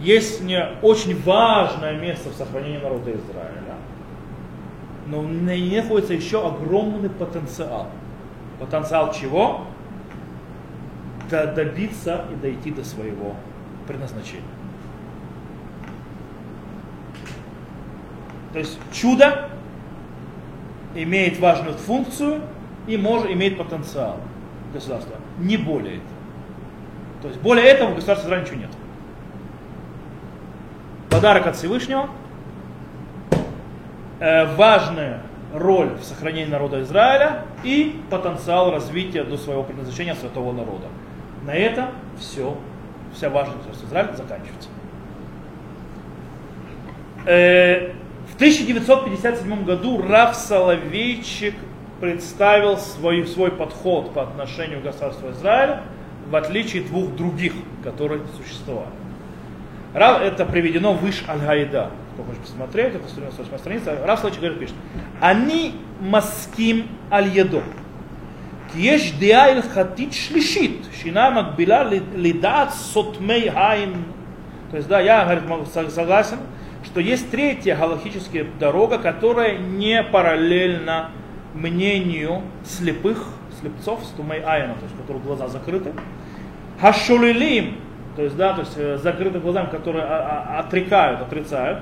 [0.00, 3.76] есть мне очень важное место в сохранении народа Израиля,
[5.06, 7.88] но в ней находится еще огромный потенциал.
[8.58, 9.66] Потенциал чего?
[11.28, 13.34] добиться и дойти до своего
[13.86, 14.42] предназначения.
[18.52, 19.50] То есть чудо
[21.02, 22.42] имеет важную функцию
[22.86, 24.18] и может, имеет потенциал
[24.72, 25.16] государства.
[25.38, 26.10] Не более этого.
[27.22, 28.70] То есть более этого в государстве Израиля ничего нет
[31.16, 32.10] подарок от Всевышнего,
[34.20, 35.22] э, важная
[35.54, 40.88] роль в сохранении народа Израиля и потенциал развития до своего предназначения святого народа.
[41.46, 42.54] На это все,
[43.14, 44.68] вся важность государства Израиля заканчивается.
[47.24, 47.92] Э,
[48.31, 51.55] в 1957 году Раф Соловейчик
[51.99, 55.81] представил свой, свой подход по отношению к государству Израиля,
[56.29, 58.89] в отличие от двух других, которые существовали.
[59.93, 61.91] Рав, это приведено выше Аль-Гайда.
[62.13, 63.97] Кто хочет посмотреть, это 198 страница.
[64.05, 64.75] Рав Слачи говорит, пишет.
[65.19, 67.61] Они маским аль-едо.
[68.75, 71.83] יש דעה הלכתית שלישית, שהינה מקבילה
[72.15, 74.03] לדעת סותמי העין.
[74.71, 75.43] То есть, да, я говорит,
[75.89, 76.37] согласен,
[76.86, 81.10] что есть третья галактическая дорога, которая не параллельна
[81.52, 83.26] мнению слепых,
[83.60, 85.92] слепцов, стумей айна, то есть, у которых глаза закрыты.
[86.80, 87.78] Хашулилим,
[88.14, 91.80] то есть, да, то есть э, закрытым глазами, которые а, а, отрекают, отрицают.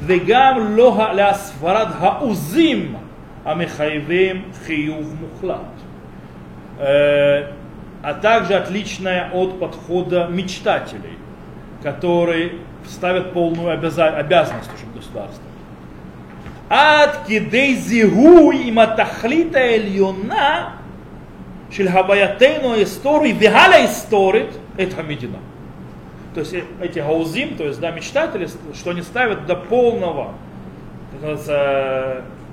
[0.00, 2.98] Вегам лоха ля сварад хаузим
[3.44, 5.68] амихайвим хиюв мухлат.
[6.78, 7.52] Э,
[8.02, 11.18] а также отличная от подхода мечтателей,
[11.82, 12.54] которые
[12.88, 14.08] ставят полную обяза...
[14.08, 15.42] обязанность уже государства.
[16.68, 20.74] Ад кидей зигу и матахлита эльона
[21.72, 25.38] шельхабаятейну истории вегаля историт это медина.
[26.34, 30.34] То есть э, эти гаузим, то есть да, мечтатели, что они ставят до полного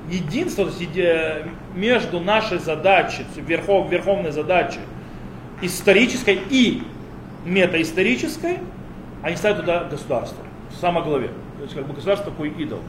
[0.09, 4.79] единства то есть, между нашей задачей, верхов, верховной задачей
[5.61, 6.83] исторической и
[7.45, 8.59] метаисторической,
[9.23, 11.29] они ставят туда государство, в самой главе.
[11.57, 12.79] То есть как бы государство такой идол.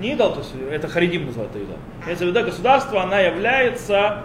[0.00, 1.76] Не идол, то есть это Харидим называют это идол.
[2.04, 4.22] Имеется в государство, она является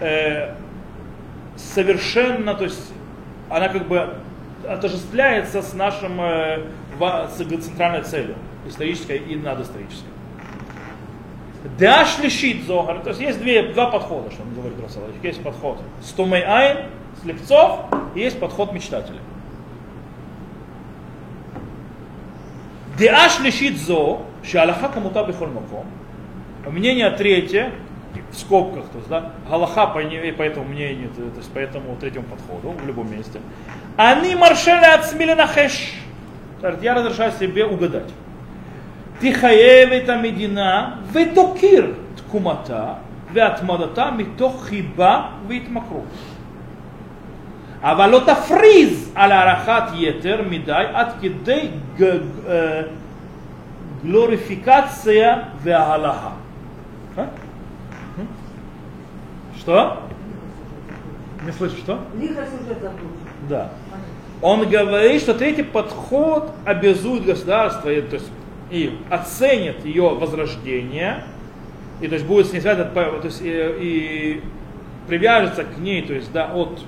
[0.00, 0.54] э,
[1.56, 2.92] совершенно, то есть
[3.50, 4.14] она как бы
[4.66, 6.62] отождествляется с нашим э,
[6.98, 8.36] с центральной целью,
[8.66, 10.10] исторической и надоисторической.
[11.78, 15.16] Даш лишит Зогар, то есть есть две, два подхода, что он говорит Расалович.
[15.22, 16.86] Есть подход стумей айн,
[17.22, 17.80] слепцов,
[18.14, 19.20] и есть подход мечтателей.
[22.98, 25.86] Деа шлишит зо, шалаха комута бихоль маком.
[26.66, 27.72] Мнение третье,
[28.30, 31.96] в скобках, то есть, да, Галаха по, и по этому мнению, то есть по этому
[31.96, 33.40] третьему подходу, в любом месте.
[33.96, 35.92] Они маршали от на хэш.
[36.82, 38.10] Я разрешаю себе угадать.
[39.20, 42.98] Тихаевит амедина ветокир ткумата
[43.32, 46.02] вятмадата митохиба хиба.
[47.85, 51.67] אבל לא תפריז על הערכת יתר מדי עד כדי
[51.97, 52.81] ג- ג- אה,
[54.03, 56.29] גלוריפיקציה והעלאה.
[57.17, 57.21] А?
[57.21, 58.27] М?
[59.59, 59.97] Что?
[61.45, 61.99] Не слышу, что?
[62.19, 63.17] Лихо сюжет закручен.
[63.49, 63.71] Да.
[64.41, 68.31] Он говорит, что третий подход обязует государство, и, то есть,
[68.71, 71.23] и оценит ее возрождение,
[71.99, 73.49] и то есть будет с ней связан, то есть, и,
[73.79, 74.41] и
[75.07, 76.79] привяжется к ней, то есть, да, от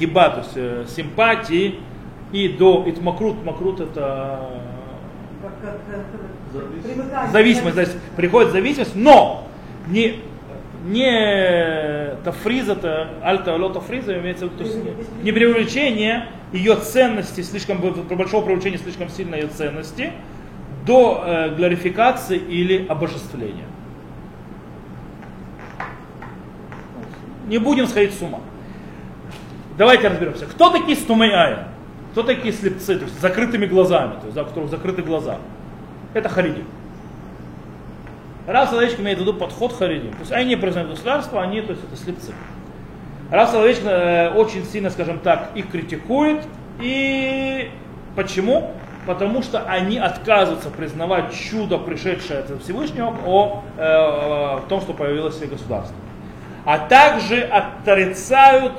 [0.00, 1.78] хиба, то есть э, симпатии,
[2.32, 4.48] и до итмакрут, макрут это
[7.32, 7.74] Зависимость.
[7.74, 9.46] то есть приходит зависимость, но
[9.88, 10.20] не
[10.84, 16.76] не тафриз это альта лота фриза имеется в виду, то есть не, не привлечение ее
[16.76, 20.12] ценности слишком большого привлечения слишком сильно ее ценности
[20.86, 23.66] до э, глорификации или обожествления.
[27.46, 28.40] Не будем сходить с ума.
[29.80, 30.44] Давайте разберемся.
[30.44, 31.68] Кто такие стумейая?
[32.12, 35.38] Кто такие слепцы, то есть с закрытыми глазами, то есть да, у которых закрыты глаза?
[36.12, 36.64] Это хариди.
[38.46, 40.10] Рав Соловейчик имеет в виду подход харидим.
[40.10, 42.34] То есть они не признают государство, они то есть, это слепцы.
[43.30, 46.44] Рав Соловейчик э, очень сильно, скажем так, их критикует.
[46.78, 47.70] И
[48.16, 48.72] почему?
[49.06, 55.38] Потому что они отказываются признавать чудо, пришедшее от Всевышнего, о, э, о том, что появилось
[55.38, 55.96] государство.
[56.66, 58.74] А также отрицают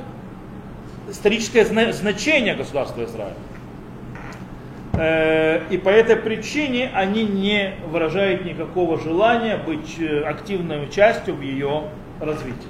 [1.12, 3.36] историческое зна- значение государства Израиля.
[4.94, 11.42] Э, И по этой причине они не выражают никакого желания быть э, активной частью в
[11.42, 11.84] ее
[12.20, 12.70] развитии.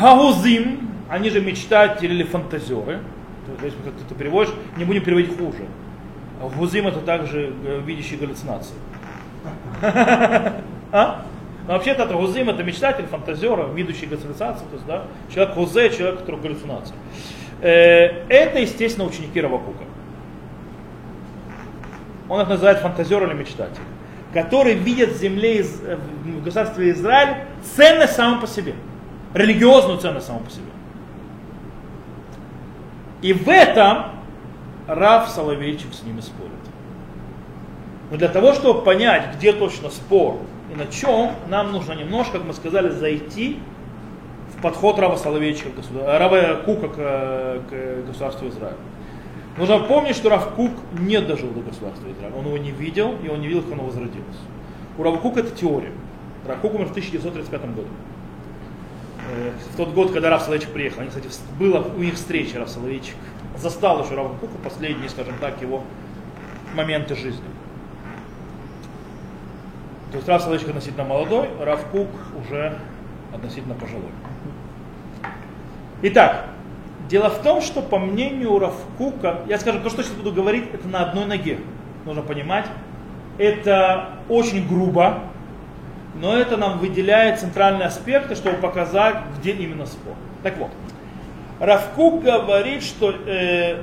[0.00, 3.00] Гаузим, они же мечтатели или фантазеры.
[3.62, 5.64] Есть, как ты переводишь, не будем переводить хуже.
[6.56, 8.74] Гузим это также э, видящий галлюцинации.
[10.92, 11.24] А?
[11.66, 14.64] Но вообще-то это гузим это мечтатель, фантазер, видящий галлюцинации.
[14.66, 16.94] То есть, да, человек гузе, человек, который галлюцинации.
[17.62, 19.84] Э, Это, естественно, ученики Равакука.
[22.28, 23.80] Он их называет фантазер или мечтатель,
[24.32, 27.44] который видит в земле, в государстве Израиль
[27.76, 28.74] ценность саму по себе,
[29.32, 30.64] религиозную ценность саму по себе.
[33.22, 34.06] И в этом
[34.86, 36.52] Рав Соловейчик с ними спорит.
[38.10, 40.40] Но для того, чтобы понять, где точно спор
[40.74, 43.58] и на чем, нам нужно немножко, как мы сказали, зайти
[44.56, 45.70] в подход Рава Соловейчика,
[46.06, 48.76] Рава Кука к, э, к государству Израиля.
[49.56, 52.34] Нужно помнить, что Рав Кук не дожил до государства Израиля.
[52.36, 54.38] Он его не видел, и он не видел, как оно возродилось.
[54.98, 55.92] У Рава Кука это теория.
[56.46, 57.88] Рав Кук умер в 1935 году.
[59.30, 62.68] Э, В тот год, когда Рав Соловейчик приехал, они, кстати, была у них встреча Рав
[62.68, 63.14] Соловейчик.
[63.56, 65.82] Застал еще Рава Кука последние, скажем так, его
[66.74, 67.53] моменты жизни.
[70.14, 72.06] То есть Рав Соловейчик относительно молодой, Рав Кук
[72.40, 72.78] уже
[73.34, 74.12] относительно пожилой.
[76.02, 76.50] Итак,
[77.08, 80.86] дело в том, что по мнению Равкука, я скажу, то, что сейчас буду говорить, это
[80.86, 81.58] на одной ноге.
[82.04, 82.66] Нужно понимать,
[83.38, 85.18] это очень грубо,
[86.14, 90.14] но это нам выделяет центральные аспекты, чтобы показать, где именно спор.
[90.44, 90.70] Так вот,
[91.58, 93.82] Равкук говорит, что э,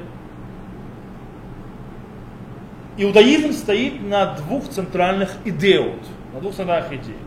[2.95, 5.99] иудаизм стоит на двух центральных идеот,
[6.33, 7.19] на двух центральных идеях.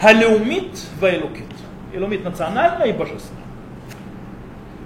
[0.00, 1.46] Халеумит вайлукит.
[1.92, 3.42] Илумит национальная и божественная.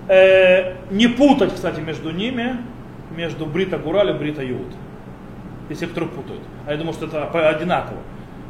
[0.09, 2.57] Э, не путать, кстати, между ними,
[3.16, 4.72] между Брита Гураль и Брита Юд.
[5.68, 6.42] Те, которые путают.
[6.66, 7.98] А я думаю, что это одинаково.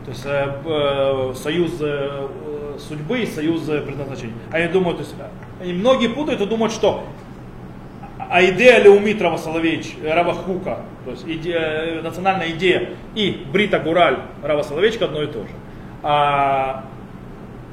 [0.05, 4.35] То есть э, э, союз э, э, судьбы и союз э, предназначения.
[4.53, 5.15] А я думаю, то есть,
[5.61, 7.05] э, многие путают и думают, что
[8.31, 13.45] а идея Леумит Рава Соловейч, э, Рава Хука, то есть идея, э, национальная идея и
[13.53, 15.49] Брита Гураль Рава Соловейчика одно и то же.
[16.03, 16.85] А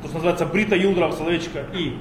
[0.02, 1.98] то, что называется Брита Юд Рава Соловейчика и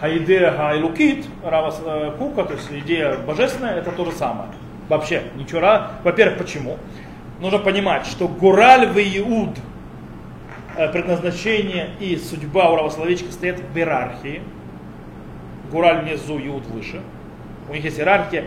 [0.00, 1.70] Хаидея Хайлукит Рава
[2.18, 4.48] Кука, то есть идея божественная, это то же самое.
[4.88, 5.60] Вообще, ничего.
[5.60, 6.78] ра- Во-первых, почему?
[7.42, 9.58] нужно понимать, что Гураль в Иуд,
[10.76, 14.42] э, предназначение и судьба у словечка стоят в иерархии.
[15.70, 17.00] Гураль внизу, Иуд выше.
[17.68, 18.46] У них есть иерархия.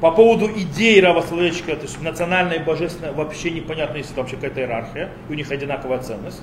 [0.00, 4.60] По поводу идеи словечка, то есть национальное и божественное, вообще непонятно, если там вообще какая-то
[4.60, 5.08] иерархия.
[5.28, 6.42] И у них одинаковая ценность.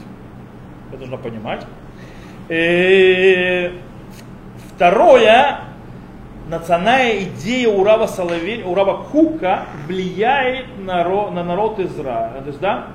[0.92, 1.66] Это нужно понимать.
[2.50, 3.72] И э,
[4.76, 5.60] второе,
[6.50, 12.42] национальная идея Урава, Соловей, Урава Кука влияет на, на народ Израиля.
[12.42, 12.88] То есть, да,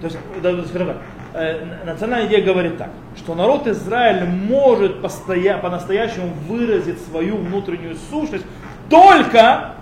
[0.00, 0.96] то есть, да, скажем так,
[1.34, 8.46] э, национальная идея говорит так, что народ Израиля может постоя, по-настоящему выразить свою внутреннюю сущность
[8.88, 9.74] только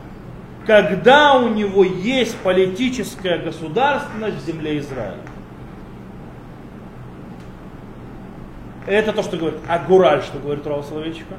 [0.67, 5.19] когда у него есть политическая государственность в земле Израиля.
[8.87, 11.37] Это то, что говорит Агураль, что говорит Рава Соловейчика.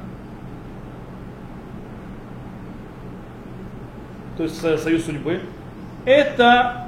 [4.36, 5.40] То есть союз судьбы.
[6.04, 6.83] Это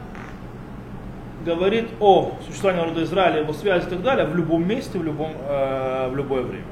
[1.47, 5.33] говорит о существовании народа Израиля, его связи и так далее в любом месте, в, любом,
[5.41, 6.67] э, в любое время.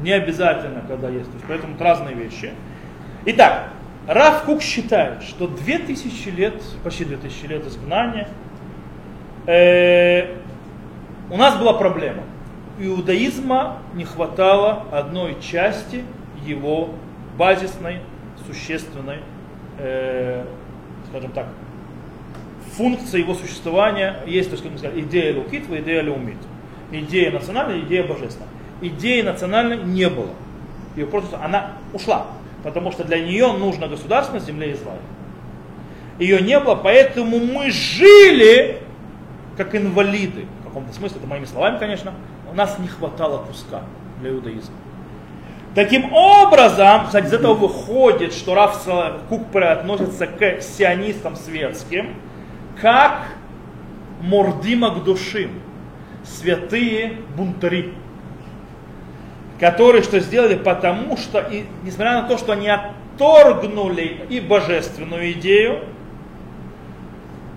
[0.00, 1.26] Не обязательно, когда есть.
[1.26, 2.52] То есть, поэтому это разные вещи.
[3.26, 3.68] Итак,
[4.06, 8.28] Раф Кук считает, что 2000 лет, почти 2000 лет изгнания,
[9.46, 10.34] э,
[11.30, 12.22] у нас была проблема
[12.78, 16.04] иудаизма не хватало одной части
[16.44, 16.90] его
[17.36, 18.00] базисной,
[18.46, 19.18] существенной,
[19.78, 20.44] э,
[21.08, 21.46] скажем так,
[22.76, 26.38] функции его существования есть, то как мы сказали, идея лукитва, идея леумит.
[26.90, 28.48] Идея национальная, идея божественная.
[28.80, 30.30] Идеи национальной не было.
[30.96, 32.26] Ее просто, она ушла,
[32.62, 35.00] потому что для нее нужно государство на земле Израиля.
[36.18, 38.80] Ее не было, поэтому мы жили
[39.56, 40.46] как инвалиды.
[40.60, 42.12] В каком-то смысле, это моими словами, конечно,
[42.50, 43.82] у нас не хватало куска
[44.20, 44.74] для иудаизма.
[45.74, 48.88] Таким образом, кстати, из этого выходит, что Раф
[49.28, 52.14] Кукпре относится к сионистам светским,
[52.80, 53.28] как
[54.20, 55.60] мордима к душим,
[56.24, 57.94] святые бунтари,
[59.60, 65.80] которые что сделали, потому что, и, несмотря на то, что они отторгнули и божественную идею,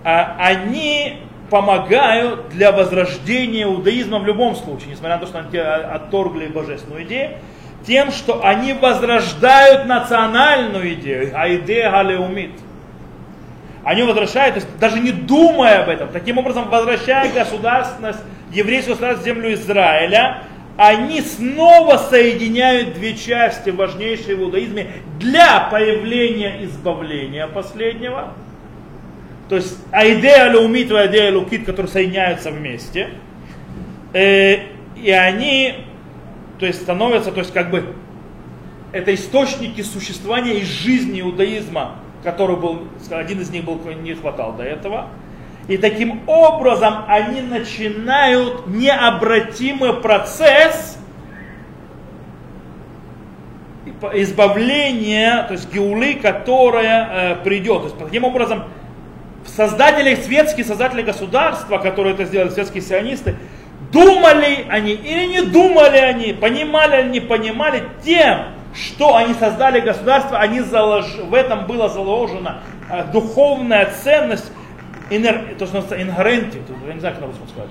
[0.04, 6.46] а, они помогают для возрождения иудаизма в любом случае, несмотря на то, что они отторгли
[6.46, 7.38] божественную идею,
[7.86, 12.52] тем, что они возрождают национальную идею, а идея галеумит.
[13.84, 18.20] Они возвращают, то есть даже не думая об этом, таким образом возвращая государственность,
[18.52, 20.42] еврейскую государственность землю Израиля,
[20.76, 28.34] они снова соединяют две части важнейшие в иудаизме для появления избавления последнего–
[29.48, 33.08] то есть идея леумит и идея лукит, которые соединяются вместе.
[34.12, 34.58] Э,
[34.96, 35.74] и они
[36.58, 37.94] то есть, становятся, то есть как бы
[38.92, 44.62] это источники существования и жизни иудаизма, который был, один из них был, не хватал до
[44.62, 45.08] этого.
[45.68, 50.98] И таким образом они начинают необратимый процесс
[54.14, 57.78] избавления, то есть геулы, которая э, придет.
[57.78, 58.64] То есть таким образом
[59.46, 63.36] создатели светские, создатели государства, которые это сделали, светские сионисты,
[63.92, 68.46] думали они или не думали они, понимали или не понимали тем,
[68.78, 71.16] что они создали государство, они залож...
[71.16, 72.60] в этом была заложена
[72.90, 74.50] э, духовная ценность,
[75.10, 75.54] инер...
[75.58, 77.70] то, что называется ингеренти, я не знаю, как на русском сказать.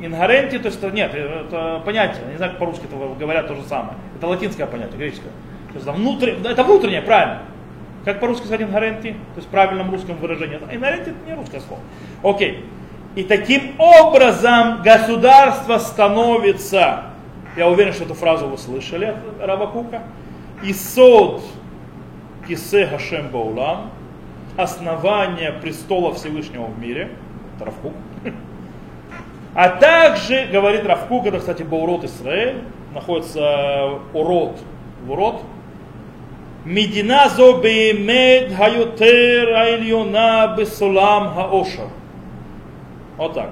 [0.00, 3.94] Ингеренти, то есть нет, это понятие, не знаю, как по-русски это говорят то же самое.
[4.16, 5.32] Это латинское понятие, греческое.
[5.72, 6.32] То есть, внутрь...
[6.44, 7.42] Это внутреннее, правильно.
[8.04, 9.12] Как по-русски сказать ингаренти?
[9.12, 10.58] То есть в правильном русском выражении.
[10.70, 11.80] Ингаренти это не русское слово.
[12.22, 12.64] Окей.
[13.14, 17.04] И таким образом государство становится,
[17.56, 20.02] я уверен, что эту фразу вы слышали от Равакука.
[20.62, 21.42] Исод
[22.48, 23.90] кисе гашем Баулам,
[24.56, 27.10] основание престола Всевышнего в мире,
[27.56, 27.92] это Равкук.
[29.54, 32.62] А также, говорит Равкук, это, кстати, Баурот Исраэль,
[32.94, 34.58] находится урод
[35.04, 35.42] в урод,
[36.64, 41.88] Медина зо беймед хаютер айльона бесулам хаошар.
[43.16, 43.50] Вот так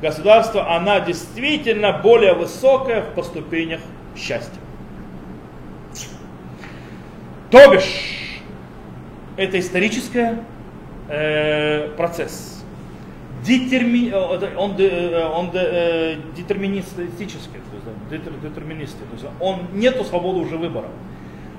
[0.00, 0.08] вот.
[0.08, 3.80] Государство, она действительно более высокая по ступенях
[4.16, 4.60] счастья.
[7.50, 8.40] То бишь,
[9.36, 10.38] это исторический
[11.08, 12.64] э, процесс.
[13.44, 17.60] Детерми, э, он, э, он э, детерминистический,
[18.08, 20.88] то есть, детерминистский, то есть он нету свободы уже выбора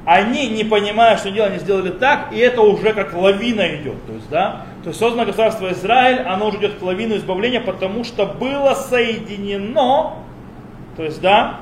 [0.06, 4.06] они, не понимая, что дело, они сделали так, и это уже как лавина идет.
[4.06, 8.04] То есть, да, то есть создано государство Израиль, оно уже идет к лавину избавления, потому
[8.04, 10.16] что было соединено,
[10.98, 11.62] то есть, да,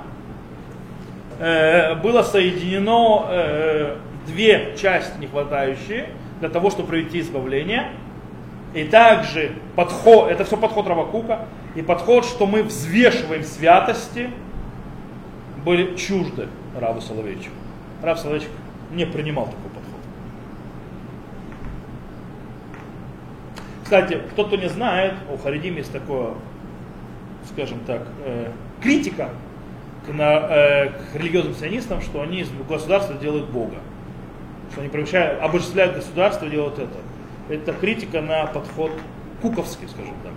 [1.40, 3.96] э, было соединено э,
[4.26, 6.10] две части не хватающие
[6.40, 7.92] для того, чтобы провести избавление.
[8.74, 14.30] И также подход, это все подход Равакука, и подход, что мы взвешиваем святости,
[15.66, 16.48] были чужды
[16.80, 17.56] Раву Соловейчику.
[18.02, 18.50] Рав Соловейчик
[18.92, 19.84] не принимал такой подход.
[23.90, 26.36] Кстати, кто то не знает, у Харидим есть такое,
[27.52, 28.52] скажем так, э,
[28.84, 29.30] критика
[30.06, 33.78] к, на, э, к религиозным сионистам, что они из государства делают Бога.
[34.72, 36.98] Что они превращают, обожествляют государство и делают это.
[37.50, 38.92] Это критика на подход
[39.42, 40.34] куковский, скажем так,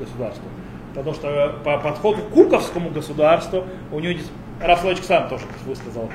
[0.00, 0.48] государству.
[0.92, 4.30] Потому что э, по подходу куковскому государству у него здесь,
[4.60, 6.10] Раф сам тоже высказал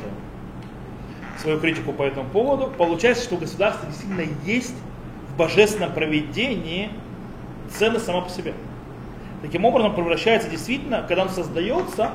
[1.37, 2.69] свою критику по этому поводу.
[2.77, 4.75] Получается, что у государства действительно есть
[5.33, 6.89] в божественном проведении
[7.69, 8.53] ценность сама по себе.
[9.41, 12.11] Таким образом, превращается действительно, когда он создается,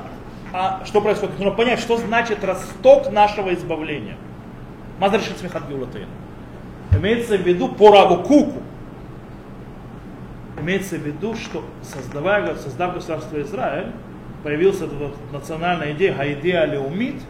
[0.51, 1.37] а что происходит?
[1.37, 4.17] Нужно понять, что значит росток нашего избавления.
[4.99, 5.63] Мазаршит смехат.
[6.91, 8.61] Имеется в виду по Куку.
[10.59, 13.91] Имеется в виду, что создавая, создав государство Израиль,
[14.43, 14.93] появилась эта
[15.31, 17.21] национальная идея Хайдея Леумит,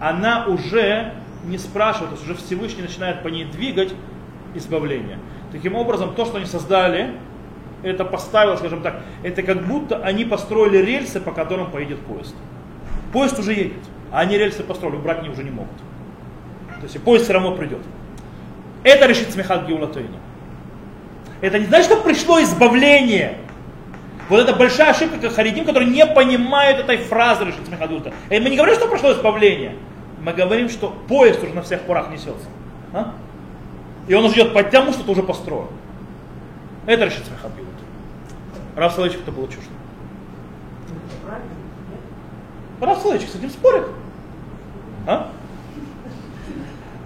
[0.00, 1.12] она уже
[1.44, 3.94] не спрашивает, то есть уже Всевышний начинает по ней двигать
[4.56, 5.18] избавление.
[5.52, 7.10] Таким образом, то, что они создали,
[7.82, 12.34] это поставило, скажем так, это как будто они построили рельсы, по которым поедет поезд.
[13.12, 13.82] Поезд уже едет,
[14.12, 15.76] а они рельсы построили, убрать они уже не могут.
[16.80, 17.80] То есть поезд все равно придет.
[18.82, 20.16] Это решит Смехат Геулатейну.
[21.40, 23.38] Это не значит, что пришло избавление.
[24.28, 28.16] Вот это большая ошибка, как Харидим, который не понимает этой фразы решит Смехат Геулатейну.
[28.30, 29.74] Мы не говорим, что пришло избавление.
[30.20, 32.46] Мы говорим, что поезд уже на всех порах несется.
[32.92, 33.12] А?
[34.08, 35.68] И он уже идет по тому, что ты уже построил.
[36.86, 37.74] Это решит Смехат Геулатейну.
[38.76, 39.70] Рав Соловейчик это было чуждо.
[42.80, 43.84] Рав Соловейчик с этим спорит.
[45.06, 45.30] А?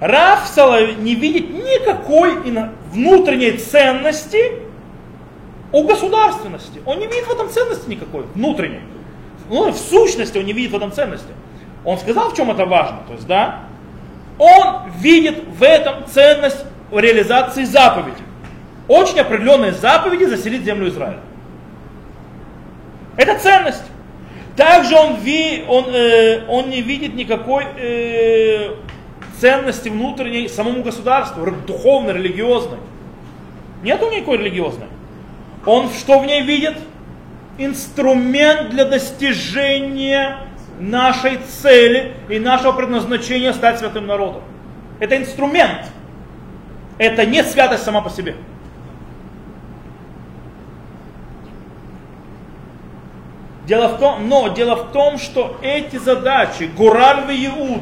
[0.01, 2.36] Рав Соловей не видит никакой
[2.90, 4.53] внутренней ценности
[5.72, 6.80] у государственности.
[6.86, 8.80] Он не видит в этом ценности никакой, внутренней.
[9.48, 11.32] Ну, в сущности он не видит в этом ценности.
[11.84, 13.01] Он сказал, в чем это важно.
[13.07, 13.61] То есть, да,
[14.38, 18.22] он видит в этом ценность в реализации заповеди.
[18.88, 21.20] Очень определенные заповеди заселить землю Израиля.
[23.16, 23.84] Это ценность.
[24.57, 28.74] Также он, ви, он, э, он не видит никакой э,
[29.38, 32.78] ценности внутренней самому государству, духовной, религиозной.
[33.82, 34.88] Нету никакой религиозной.
[35.66, 36.76] Он что в ней видит?
[37.59, 40.38] Инструмент для достижения
[40.78, 44.43] нашей цели и нашего предназначения стать святым народом.
[44.99, 45.86] Это инструмент.
[47.01, 48.36] Это не святость сама по себе.
[53.66, 57.80] Дело в том, но дело в том, что эти задачи, Гураль и Иуд,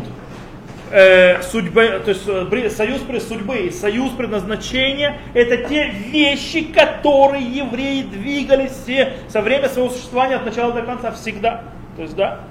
[0.92, 8.70] э, судьбы, то есть э, союз судьбы союз предназначения, это те вещи, которые евреи двигались
[8.70, 11.64] все со времени своего существования от начала до конца всегда.
[11.96, 12.42] То есть, да.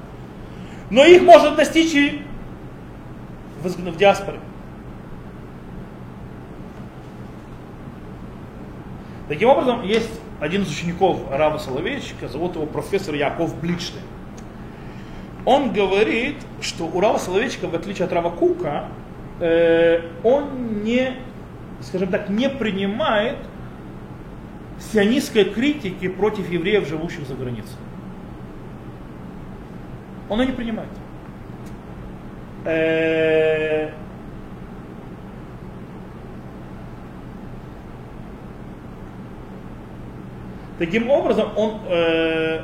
[0.89, 2.23] Но их можно достичь и
[3.63, 4.39] в, в диаспоре.
[9.27, 10.09] Таким образом, есть
[10.39, 14.01] один из учеников Рава Соловейчика, зовут его профессор Яков Бличный.
[15.43, 18.85] Он говорит, что у Рава Соловейчика, в отличие от Рава Кука,
[19.39, 21.13] э, он не,
[21.81, 23.37] скажем так, не принимает
[24.91, 27.77] сионистской критики против евреев, живущих за границей.
[30.29, 30.89] Он ее не принимает.
[32.65, 33.89] Э,
[40.79, 42.61] Таким образом, он э,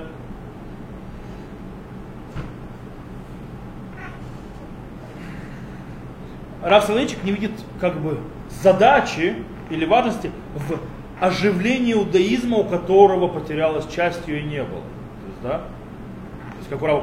[6.61, 7.51] Раф Солоничек не видит
[7.82, 8.20] как бы
[8.61, 9.36] задачи
[9.70, 10.80] или важности в
[11.20, 14.82] оживлении иудаизма, у которого потерялась часть ее и не было.
[14.82, 15.57] То есть, да?
[15.57, 17.01] То есть, как у Рава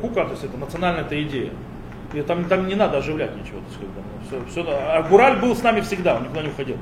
[0.00, 1.50] Кука, то есть это национальная эта идея.
[2.12, 3.58] И там, там не надо оживлять ничего.
[3.58, 6.76] То есть, все, все, а Гураль был с нами всегда, он никуда не уходил.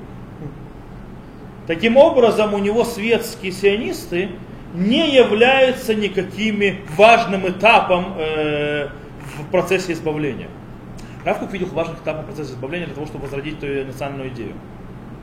[1.66, 4.30] Таким образом, у него светские сионисты
[4.74, 8.88] не являются никакими важным этапом э,
[9.38, 10.48] в процессе избавления.
[11.24, 14.52] Равкук видел важных этапов процесса избавления для того, чтобы возродить эту национальную идею.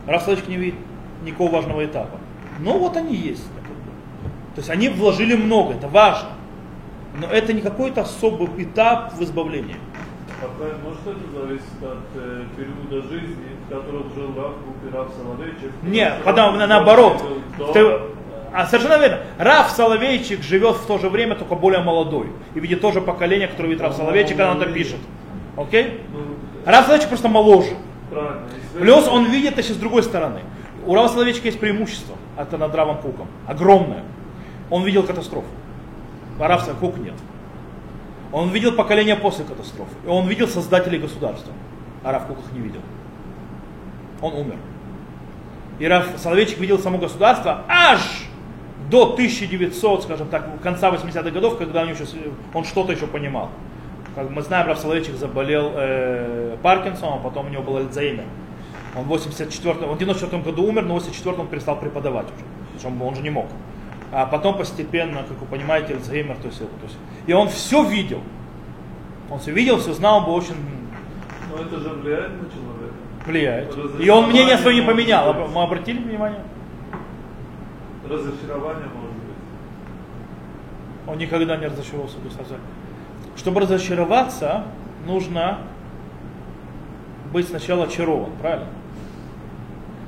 [0.08, 0.80] Раф Салыч не видит
[1.24, 2.18] никакого важного этапа.
[2.60, 3.46] Но вот они есть.
[4.56, 6.30] То есть они вложили много, это важно.
[7.20, 9.76] Но это не какой-то особый этап в избавлении.
[10.84, 15.72] Может это зависит от э, периода жизни, в котором жил Кук Раф Соловейчик?
[15.84, 17.24] Нет, потом наоборот.
[17.74, 18.00] Ты,
[18.54, 19.20] а совершенно верно.
[19.38, 22.28] Раф Соловейчик живет в то же время, только более молодой.
[22.54, 25.00] И видит то же поколение, которое видит Раф Соловейчик, когда он это пишет.
[25.56, 26.02] Окей?
[26.14, 26.20] Ну,
[26.66, 27.76] Раф Соловейчик просто моложе.
[28.78, 30.42] Плюс он видит это с другой стороны.
[30.86, 33.28] У Рава Соловейчика есть преимущество от над Равом Куком.
[33.48, 34.04] Огромное.
[34.70, 35.48] Он видел катастрофу.
[36.40, 37.14] А Рав Кук нет.
[38.34, 39.94] Он видел поколение после катастрофы.
[40.06, 41.54] И он видел создателей государства.
[42.04, 42.82] А Рав Кук их не видел.
[44.22, 44.58] Он умер.
[45.80, 48.02] И Раф Соловейчик видел само государство аж
[48.90, 52.04] до 1900, скажем так, конца 80-х годов, когда он, еще,
[52.54, 53.50] он что-то еще понимал.
[54.14, 58.26] Как мы знаем, Раф Соловейчик заболел э, Паркинсоном, а потом у него был Альцгеймер.
[58.96, 62.46] Он в 84 он в 94 году умер, но в 84 он перестал преподавать уже.
[62.74, 63.48] Причем он же не мог.
[64.12, 66.98] А потом постепенно, как вы понимаете, Альцгеймер, то есть, то есть.
[67.26, 68.22] И он все видел.
[69.30, 70.56] Он все видел, все знал, он был очень...
[71.50, 72.71] Но это же влияет на человека.
[73.32, 73.74] Влияет.
[74.00, 75.34] И он мнение свое не поменял.
[75.34, 76.42] Мы обратили внимание?
[78.10, 79.36] Разочарование может быть.
[81.08, 82.56] Он никогда не разочаровался в Гусазе.
[83.38, 84.66] Чтобы разочароваться,
[85.06, 85.60] нужно
[87.32, 88.68] быть сначала очарован, правильно?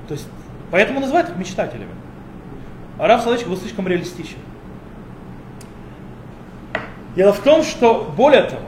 [0.10, 0.28] То есть,
[0.70, 1.92] поэтому называют их мечтателями.
[3.00, 4.38] А Раф Соловейчик был слишком реалистичен.
[7.16, 8.66] Дело в том, что, более того,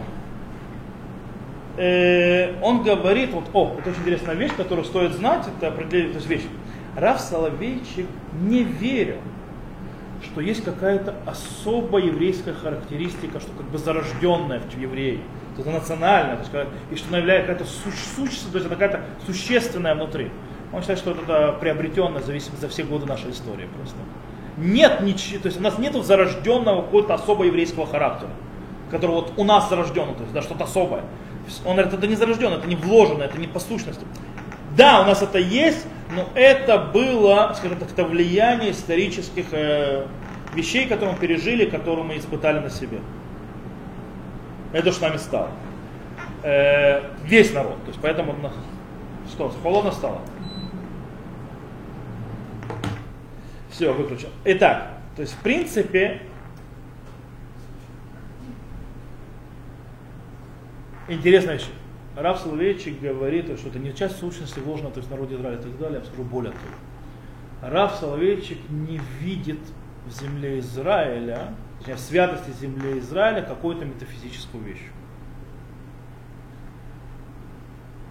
[1.78, 6.17] э, он говорит, вот, о, это очень интересная вещь, которую стоит знать, это определение, то
[6.17, 6.45] есть вещь.
[6.95, 8.07] Раф Соловейчик
[8.41, 9.17] не верил,
[10.23, 15.21] что есть какая-то особая еврейская характеристика, что как бы зарожденная в евреи,
[15.53, 17.71] что это национальное, то есть, и что она является какая-то
[18.15, 20.32] сущность, то есть это какая-то существенная внутри.
[20.73, 23.97] Он считает, что это приобретенное зависимо за все годы нашей истории просто.
[24.57, 28.30] Нет ничего, то есть у нас нет зарожденного какого-то особого еврейского характера,
[28.89, 31.03] который вот у нас зарожден, то есть да, что-то особое.
[31.65, 34.05] Он говорит, это не зарожденное, это не вложено, это не по сущности.
[34.75, 40.05] Да, у нас это есть, но это было, скажем так, это влияние исторических э,
[40.53, 42.99] вещей, которые мы пережили, которые мы испытали на себе.
[44.73, 45.49] Это что с нами стало.
[46.43, 47.77] Э, весь народ.
[47.83, 48.35] То есть поэтому
[49.31, 50.21] что, холодно стало?
[53.69, 54.29] Все, выключил.
[54.45, 56.21] Итак, то есть в принципе
[61.08, 61.68] интересная вещь.
[62.16, 65.78] Раб Соловейчик говорит, что это не часть сущности вложена, то есть народе Израиля и так
[65.78, 67.72] далее, я скажу более того.
[67.74, 69.60] Раб Соловейчик не видит
[70.06, 71.49] в земле Израиля,
[71.86, 74.82] в святости земли Израиля какую-то метафизическую вещь.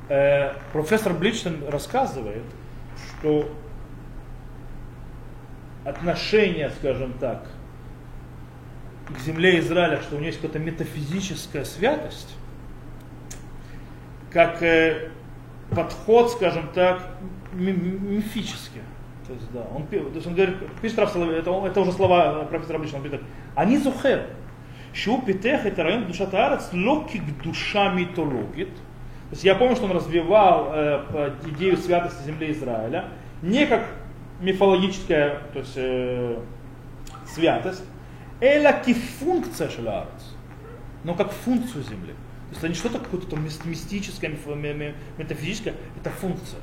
[0.08, 2.44] Э, профессор Бличтон рассказывает,
[2.96, 3.50] что
[5.84, 7.48] отношение, скажем так,
[9.08, 12.34] к земле Израиля, что у нее есть какая-то метафизическая святость,
[14.33, 15.09] как э,
[15.71, 17.01] подход, скажем так,
[17.53, 18.81] мифический.
[19.27, 22.79] То есть, да, он, то есть он говорит, пишет Раф это, это уже слова профессора
[22.79, 23.21] Блична, он говорит,
[23.55, 24.25] они зухер,
[24.93, 28.73] שהוא פיתח את הרעיון קדושת הארץ לא кдуша митологит.
[29.29, 33.09] То есть я помню, что он развивал э, идею святости земли Израиля
[33.43, 33.85] не как
[34.41, 36.39] мифологическая то есть, э,
[37.27, 37.83] святость,
[38.41, 40.35] эла кифункция шеларец,
[41.03, 42.15] но как функцию земли.
[42.54, 44.30] То есть это не что-то какое-то мистическое,
[45.18, 46.60] метафизическое, это функция.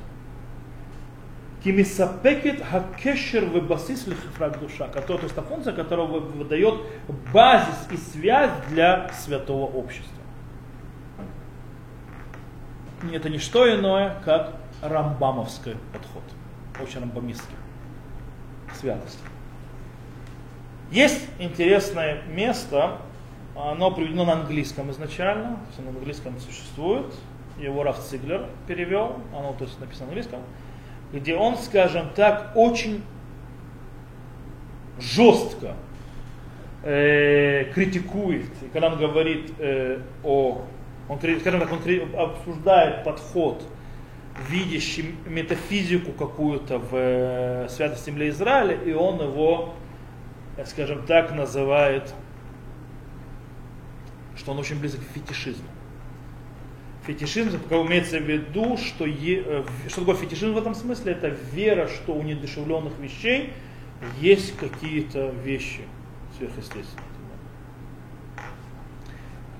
[1.62, 6.80] Кимисапекет хакешер в басис лихфраг душа, то есть это функция, которая выдает
[7.32, 10.08] базис и связь для святого общества.
[13.12, 16.22] Это не что иное, как рамбамовский подход,
[16.80, 17.56] очень рамбамистский,
[18.80, 19.18] святость.
[20.90, 22.98] Есть интересное место,
[23.54, 27.06] оно приведено на английском изначально, то есть на английском существует,
[27.58, 30.40] его Раф Циглер перевел, оно то есть написано на английском,
[31.12, 33.02] где он, скажем так, очень
[34.98, 35.74] жестко
[36.82, 40.62] э, критикует, когда он говорит э, о,
[41.08, 43.62] он, скажем так, он обсуждает подход,
[44.48, 49.74] видящий метафизику какую-то в э, святости земли Израиля, и он его,
[50.56, 52.14] э, скажем так, называет,
[54.42, 55.68] что он очень близок к фетишизму.
[57.06, 61.12] Фетишизм имеется в виду, что, е, э, что такое фетишизм в этом смысле?
[61.12, 63.52] Это вера, что у недешевленных вещей
[64.20, 65.82] есть какие-то вещи
[66.36, 67.06] сверхъестественные.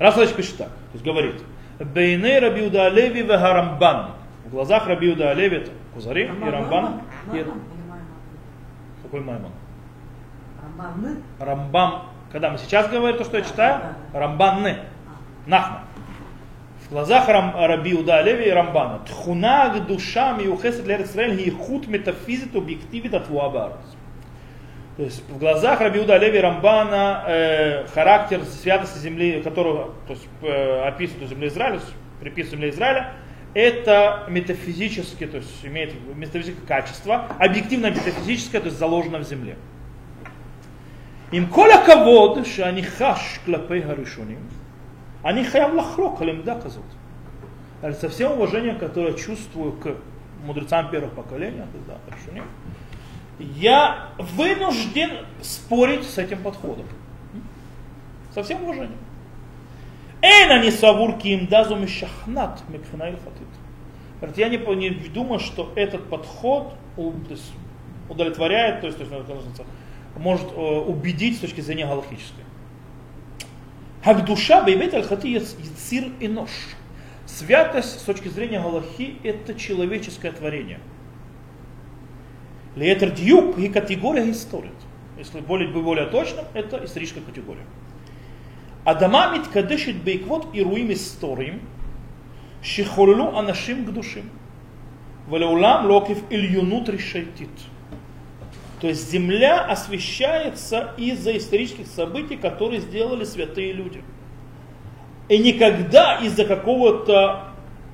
[0.01, 1.37] Рафаэль пишет так, то есть говорит,
[1.79, 4.17] Бейней Рабиуда Алеви Вегарамбан.
[4.47, 7.03] В глазах Рабиуда Алеви это Кузари и Рамбан.
[7.33, 7.47] И...
[9.05, 9.53] Какой Маймон?
[10.61, 11.17] Рамбан.
[11.39, 12.12] Рамбам.
[12.33, 14.79] Когда мы сейчас говорим то, что я читаю, Рамбанны.
[15.47, 15.85] Нахма
[16.93, 19.01] глазах Рам, Раби Уда Леви и Рамбана.
[19.07, 26.19] Тхуна душа миухесет лер Исраэль хут метафизит объективит от То есть в глазах Раби Уда
[26.19, 31.81] Леви и Рамбана э, характер святости земли, которую то есть, э, описывает земле Израиля,
[32.21, 33.13] приписывает земле Израиля,
[33.55, 39.57] это метафизическое, то есть имеет метафизическое качество, объективно метафизическое, то есть заложено в земле.
[41.33, 44.51] Им коля кавод, что они хаш клапей гаришуним,
[45.23, 46.85] они хаяв лахрок алимда казут.
[47.99, 49.97] Со всем уважением, которое чувствую к
[50.45, 52.45] мудрецам первого поколения, да, решуним,
[53.39, 55.11] я вынужден
[55.41, 56.87] спорить с этим подходом.
[58.35, 58.99] Со всем уважением.
[60.21, 64.37] Эйна не савур ким дазу мишахнат микхина илхатит.
[64.37, 66.75] Я не, не думаю, что этот подход
[68.09, 69.13] удовлетворяет, то есть, то есть
[70.17, 72.45] может э, убедить с точки зрения галактической.
[74.05, 76.51] Хагдуша бейбет аль-хати яцир и нож.
[77.27, 80.81] Святость с точки зрения Галахи– это человеческое творение.
[82.75, 84.73] Леетер дьюк и категория историт.
[85.17, 87.65] Если более, более точно, это историческая категория.
[88.85, 91.61] Адама миткадешит бейквот и руим историем,
[92.63, 94.29] шихоллю анашим к душим.
[95.29, 97.51] Валеулам локив ильюнут решайтит.
[98.83, 104.03] То есть земля освещается из-за исторических событий, которые сделали святые люди.
[105.29, 107.45] И никогда из-за какого-то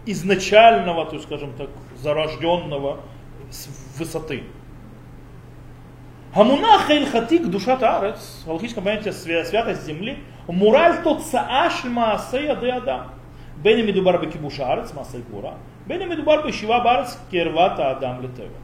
[0.06, 1.68] изначального, то есть, скажем так,
[1.98, 3.00] зарожденного
[3.98, 4.44] высоты.
[6.32, 13.08] Хамунаха илхатик душа тарец, в логическом понятии святость земли, мураль тот сааш маасея де адам.
[13.58, 15.52] Бен медубар бекибуш арец, маасей кура.
[15.84, 18.56] Бен медубар бешива барец, кервата адам летева.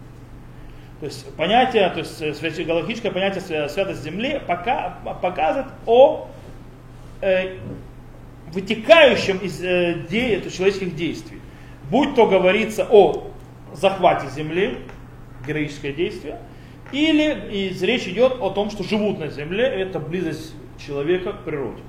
[1.00, 6.28] То есть понятие, то есть галактическое понятие святость земли пока, показывает о
[7.20, 7.56] э,
[8.52, 11.40] вытекающем из э, де, человеческих действий.
[11.90, 13.30] Будь то говорится о
[13.74, 14.78] захвате земли,
[15.46, 16.38] героическое действие,
[16.92, 21.82] или из, речь идет о том, что живут на земле, это близость человека к природе.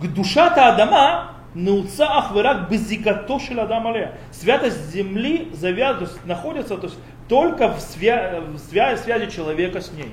[0.00, 6.98] К душа-то Адама науца ахвырак безикато Адама Святость земли завяз, то есть, находится то есть,
[7.28, 10.12] только в, свя, в связи, связи человека с ней.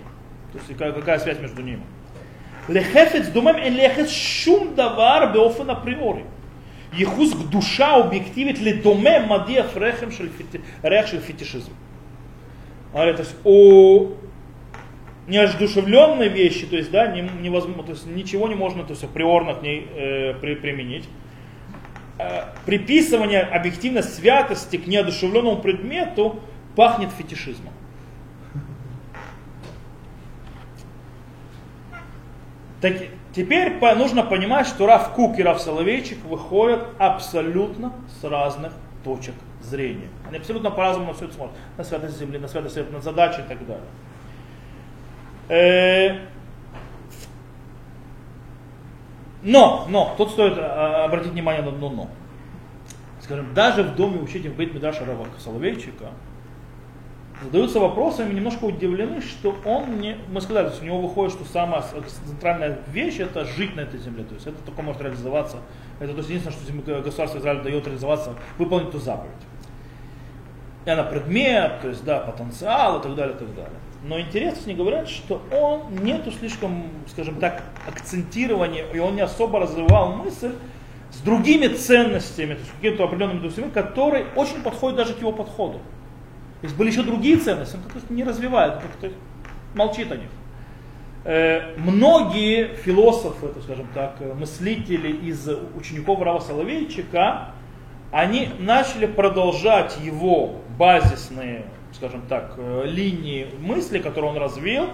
[0.51, 1.81] То есть какая, какая связь между ними.
[2.67, 6.25] Лехефец думаем эн лехец шум давар беофен априори.
[6.93, 10.11] Ехус к душа объективит ли доме мадиев рехем
[10.83, 11.71] рех шель фетишизм.
[12.93, 14.13] То есть о
[15.27, 19.61] неождушевленной вещи, то есть, да, невозможно, то есть ничего не можно, то есть априорно к
[19.61, 21.09] ней э, при, применить.
[22.17, 26.39] Э, приписывание объективно святости к неодушевленному предмету
[26.75, 27.73] пахнет фетишизмом.
[32.81, 32.93] Так,
[33.33, 38.73] теперь нужно понимать, что Раф Кук и Раф Соловейчик выходят абсолютно с разных
[39.03, 40.09] точек зрения.
[40.27, 41.57] Они абсолютно по-разному на все это смотрят.
[41.77, 43.85] На святость земли, на святость света, на задачи и так далее.
[45.47, 46.19] Э,
[49.43, 52.09] но, но, тут стоит а, обратить внимание на одно но.
[53.21, 56.11] Скажем, даже в доме учителя Бейт Медаша Рава Соловейчика
[57.43, 61.83] задаются вопросами, немножко удивлены, что он не, мы сказали, что у него выходит, что самая
[62.25, 65.57] центральная вещь это жить на этой земле, то есть это только может реализоваться,
[65.99, 69.31] это то есть единственное, что государство Израиль дает реализоваться, выполнить ту заповедь.
[70.85, 73.79] И она предмет, то есть да, потенциал и так далее, и так далее.
[74.03, 79.59] Но интересно, не говорят, что он нету слишком, скажем так, акцентирования, и он не особо
[79.59, 80.53] развивал мысль
[81.11, 85.79] с другими ценностями, то есть какими-то определенными ценностями, которые очень подходят даже к его подходу.
[86.65, 89.11] То есть были еще другие ценности, как-то не развивает, как-то
[89.75, 90.29] молчит о них.
[91.23, 97.51] Э, многие философы, то, скажем так, мыслители из учеников Рава Соловейчика,
[98.11, 104.89] они начали продолжать его базисные, скажем так, э, линии мысли, которые он развил,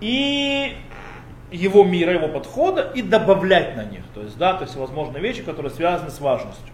[0.00, 0.76] и
[1.50, 4.02] его мира, его подхода, и добавлять на них.
[4.14, 6.72] То есть, да, то есть, возможно, вещи, которые связаны с важностью.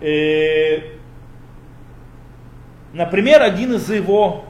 [0.00, 0.96] Э,
[2.92, 4.44] Например, один из его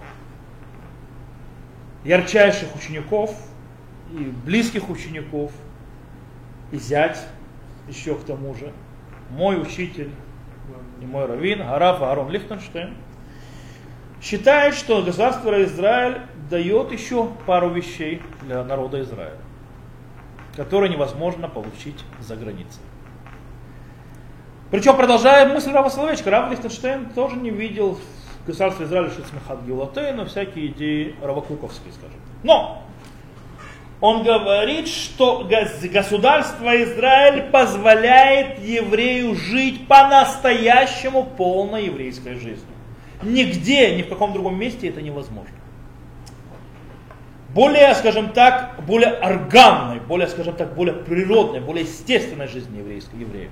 [2.04, 3.34] ярчайших учеников
[4.12, 5.52] и близких учеников,
[6.70, 7.18] и зять
[7.88, 8.72] еще к тому же,
[9.30, 10.10] мой учитель
[11.00, 12.94] и мой раввин, Араф Аарон Лихтенштейн,
[14.22, 19.38] считает, что государство Израиль дает еще пару вещей для народа Израиля,
[20.56, 22.82] которые невозможно получить за границей.
[24.70, 27.98] Причем, продолжая мысль Рава Соловейчика, Рав Лихтенштейн тоже не видел
[28.46, 32.18] государство Израиля Шицмехат Геулатейну, всякие идеи равокуковские, скажем.
[32.42, 32.82] Но
[34.00, 35.48] он говорит, что
[35.92, 42.66] государство Израиль позволяет еврею жить по-настоящему полной еврейской жизнью.
[43.22, 45.54] Нигде, ни в каком другом месте это невозможно.
[47.54, 53.50] Более, скажем так, более органной, более, скажем так, более природной, более естественной жизни еврейской, евреев.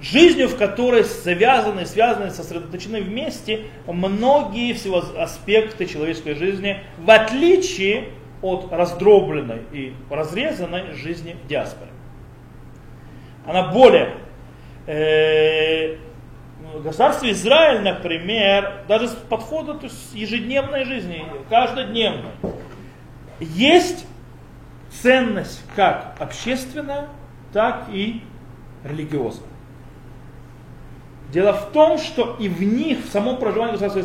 [0.00, 8.08] Жизнью, в которой завязаны, связаны, сосредоточены вместе многие всего аспекты человеческой жизни, в отличие
[8.40, 11.90] от раздробленной и разрезанной жизни в диаспоре.
[13.46, 14.14] Она более
[14.86, 15.96] э,
[16.82, 22.32] государстве Израиль, например, даже с подхода то есть ежедневной жизни, каждодневной,
[23.40, 24.06] есть
[24.90, 27.08] ценность как общественная,
[27.52, 28.22] так и
[28.84, 29.49] религиозная.
[31.32, 34.02] Дело в том, что и в них, в самом проживании государства и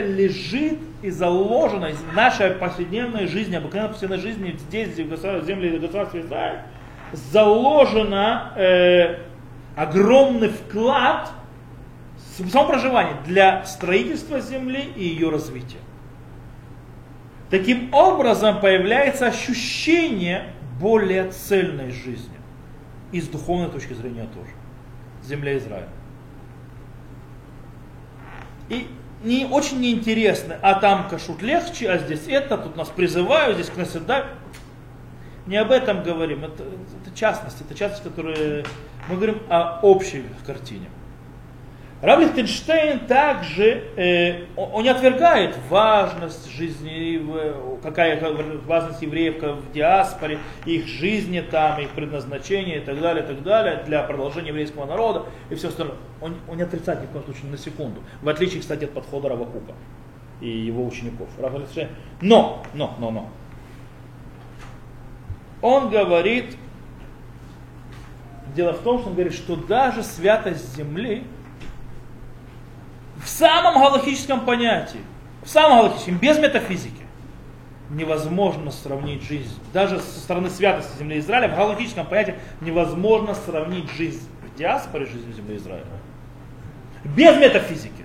[0.00, 6.60] лежит и заложено из нашей повседневной жизни, обыкновенной повседневной жизни здесь, в земле государства Израиль,
[7.12, 9.18] заложено э,
[9.76, 11.30] огромный вклад
[12.38, 15.78] в само проживание для строительства земли и ее развития.
[17.50, 22.34] Таким образом появляется ощущение более цельной жизни.
[23.12, 24.50] И с духовной точки зрения тоже.
[25.22, 25.88] Земля Израиля.
[28.68, 28.88] И
[29.22, 33.76] не очень неинтересно, а там кашут легче, а здесь это, тут нас призывают, здесь к
[33.76, 34.26] наседать.
[35.46, 38.64] Не об этом говорим, это, это частности, это частности, которые
[39.08, 40.88] мы говорим о общей картине.
[42.04, 47.18] Рав Лихтенштейн также, э, он не отвергает важность жизни,
[47.82, 48.20] какая
[48.66, 53.84] важность евреев в диаспоре, их жизни там, их предназначения и так далее, и так далее,
[53.86, 55.96] для продолжения еврейского народа и все остальное.
[56.20, 58.02] Он, он не отрицает ни в коем случае на секунду.
[58.20, 59.72] В отличие, кстати, от подхода Рава Кука
[60.42, 61.30] и его учеников.
[61.40, 61.54] Рав.
[62.20, 63.28] Но, но, но, но.
[65.62, 66.54] Он говорит,
[68.54, 71.24] дело в том, что он говорит, что даже святость земли,
[73.24, 75.00] в самом галактическом понятии,
[75.42, 77.02] в самом галактическом, без метафизики,
[77.90, 84.28] невозможно сравнить жизнь, даже со стороны святости земли Израиля, в галактическом понятии невозможно сравнить жизнь
[84.42, 85.84] в диаспоре, жизнь в Израиля.
[87.04, 88.04] Без метафизики.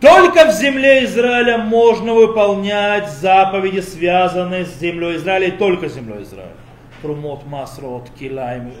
[0.00, 6.22] Только в земле Израиля можно выполнять заповеди, связанные с землей Израиля, и только с землей
[6.22, 6.54] Израиля.
[7.02, 8.72] Трумот, Масрот, Килайм,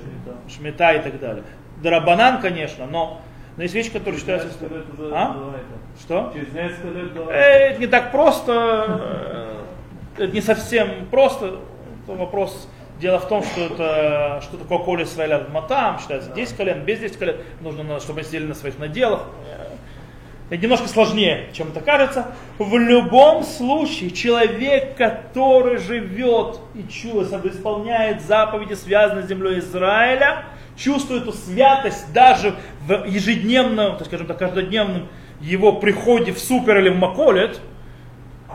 [0.48, 1.44] Шмета и так далее.
[1.80, 3.20] Дарабанан, конечно, но
[3.56, 4.48] но есть вещи, которые считаются...
[5.12, 5.54] А?
[6.00, 6.32] Что?
[7.30, 9.64] Э, это не так просто,
[10.16, 11.60] э, это не совсем просто.
[12.04, 12.68] Это вопрос
[13.02, 17.16] Дело в том, что это что такое коли Исраиля матам, считается 10 колен, без 10
[17.16, 19.22] колен, нужно, чтобы сидели на своих наделах.
[20.50, 22.28] Это немножко сложнее, чем это кажется.
[22.58, 30.44] В любом случае, человек, который живет и чувствует, исполняет заповеди, связанные с землей Израиля,
[30.76, 32.54] чувствует эту святость даже
[32.86, 35.08] в ежедневном, так скажем так, каждодневном
[35.40, 37.60] его приходе в супер или в маколет,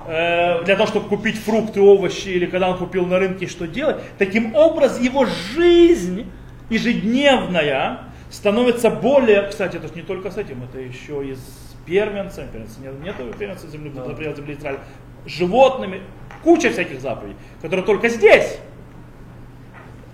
[0.08, 3.98] э, для того, чтобы купить фрукты, овощи, или когда он купил на рынке, что делать.
[4.18, 6.26] Таким образом, его жизнь
[6.70, 8.00] ежедневная
[8.30, 12.94] становится более, кстати, это не только с этим, это еще и с первенцем, первенцем нет,
[13.02, 14.06] нет первенца земли, да.
[14.34, 14.80] земли Израиля,
[15.26, 16.02] животными,
[16.44, 18.60] куча всяких заповедей, которые только здесь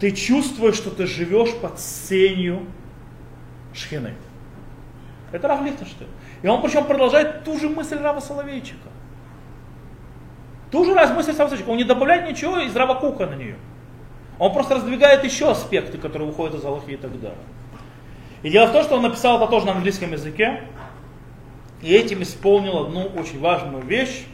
[0.03, 2.65] ты чувствуешь, что ты живешь под сенью
[3.73, 4.15] шхины.
[5.31, 6.09] Это Рав Лихтенштейн.
[6.41, 8.89] И он причем продолжает ту же мысль Рава Соловейчика.
[10.71, 11.69] Ту же раз мысль Рава Соловейчика.
[11.69, 13.55] Он не добавляет ничего из Рава Кука на нее.
[14.39, 17.37] Он просто раздвигает еще аспекты, которые выходят из Аллахи и так далее.
[18.41, 20.63] И дело в том, что он написал это тоже на английском языке.
[21.81, 24.25] И этим исполнил одну очень важную вещь,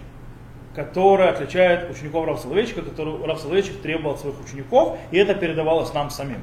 [0.80, 5.94] которая отличает учеников Рав Соловейчика, которую Рав Соловейчик требовал от своих учеников, и это передавалось
[5.94, 6.42] нам самим.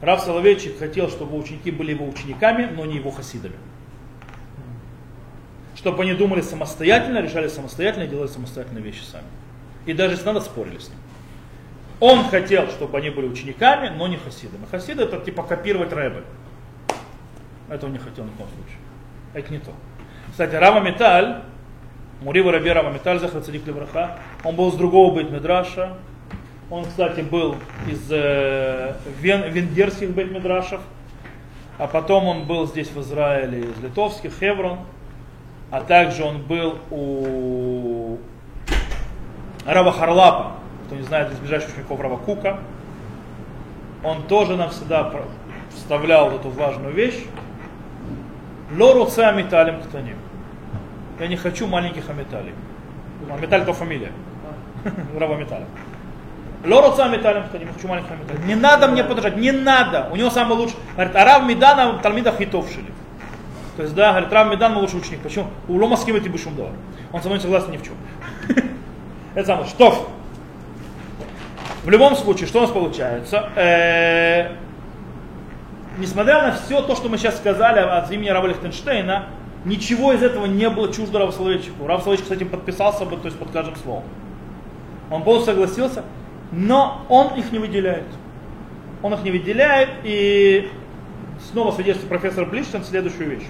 [0.00, 3.54] Рав Соловейчик хотел, чтобы ученики были его учениками, но не его хасидами.
[5.76, 9.26] Чтобы они думали самостоятельно, решали самостоятельно и делали самостоятельные вещи сами.
[9.86, 10.98] И даже если надо, спорили с ним.
[12.00, 14.66] Он хотел, чтобы они были учениками, но не хасидами.
[14.72, 16.24] Хасиды это типа копировать рэбы.
[17.68, 18.78] Этого не хотел ни в коем случае.
[19.34, 19.70] Это не то.
[20.32, 21.42] Кстати, Рава Металь,
[22.22, 24.18] Мурива Раби Рава Металь Захрацадик Левраха.
[24.44, 25.94] Он был с другого бейт Медраша.
[26.70, 27.56] Он, кстати, был
[27.88, 30.80] из э, вен, венгерских бейт Медрашев.
[31.78, 34.78] А потом он был здесь в Израиле из литовских, Хеврон.
[35.72, 38.18] А также он был у
[39.66, 40.52] Рава Харлапа,
[40.86, 42.60] кто не знает, из ближайших учеников Рава Кука.
[44.04, 45.10] Он тоже нам всегда
[45.70, 47.24] вставлял эту важную вещь.
[48.78, 50.21] Лору Металем Ктаним.
[51.22, 52.52] Я не хочу маленьких аметалей.
[53.30, 54.10] Аметаль то фамилия.
[55.16, 55.66] Рава Металя.
[56.64, 58.44] Лороца Металем, не хочу маленьких аметалей.
[58.44, 60.08] Не надо мне подражать, не надо.
[60.10, 60.74] У него самый лучший.
[60.94, 62.90] Говорит, а Рав Медана Талмида Хитов шили.
[63.76, 65.20] То есть, да, говорит, Рав Медан лучший ученик.
[65.20, 65.46] Почему?
[65.68, 67.94] У Лома с кем ты будешь Он со мной не согласен ни в чем.
[69.36, 69.68] Это самое.
[69.68, 70.10] Что?
[71.84, 73.48] В любом случае, что у нас получается?
[73.54, 74.56] Э,
[75.98, 79.26] несмотря на все то, что мы сейчас сказали от имени Рава Лихтенштейна,
[79.64, 81.86] Ничего из этого не было чуждо Рав Соловейчику.
[81.86, 84.04] Рав Соловейчик, кстати, подписался бы, то есть под каждым словом.
[85.10, 86.04] Он полностью согласился,
[86.50, 88.06] но он их не выделяет.
[89.02, 90.68] Он их не выделяет, и
[91.50, 93.46] снова свидетельствует профессор Блиштен следующую вещь.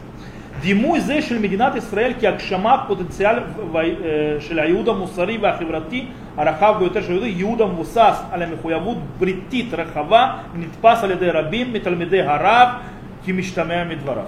[0.63, 3.41] Диму из Эшель Мединат Исраэль Киакшамат потенциал
[3.75, 11.31] э, Шеляюда Мусари Вахиврати Арахав Гуютер Шеляюда Юда Мусас Аля Михуявуд Бритит Рахава Нитпас Алиде
[11.33, 12.83] Рабим Митальмиде Гарав
[13.27, 14.27] Кимиштамея Медварах.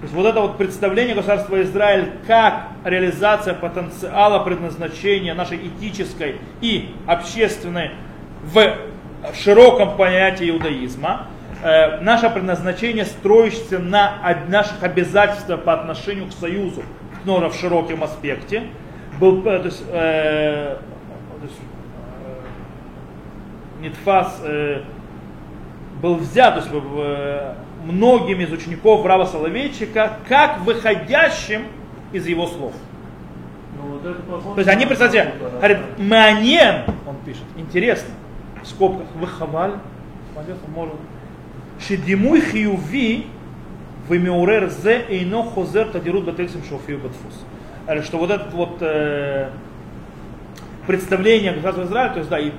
[0.00, 6.94] То есть вот это вот представление государства Израиль как реализация потенциала предназначения нашей этической и
[7.06, 7.90] общественной
[8.42, 8.76] в
[9.34, 11.26] широком понятии иудаизма,
[11.62, 16.82] э, наше предназначение строится на наших обязательствах по отношению к союзу,
[17.26, 18.62] но в широком аспекте,
[19.18, 20.76] был, э, э, то есть э,
[23.82, 24.82] Нитфас э,
[26.00, 26.72] был взят то есть,
[27.84, 31.64] многими из учеников Рава Соловейчика как выходящим
[32.12, 32.72] из его слов.
[33.76, 38.10] Ну, вот То есть они, представьте, что-то, говорит, Манен, он пишет, интересно,
[38.62, 39.74] в скобках, выхаваль,
[40.34, 40.94] молодец, он может.
[41.86, 43.26] Шедимуй хиюви
[44.08, 48.04] вымеурер зе эйно хозер тадирут бательсим шофию батфус.
[48.04, 49.48] Что вот это вот э,
[50.86, 52.52] представление государства Израиля, то есть да, и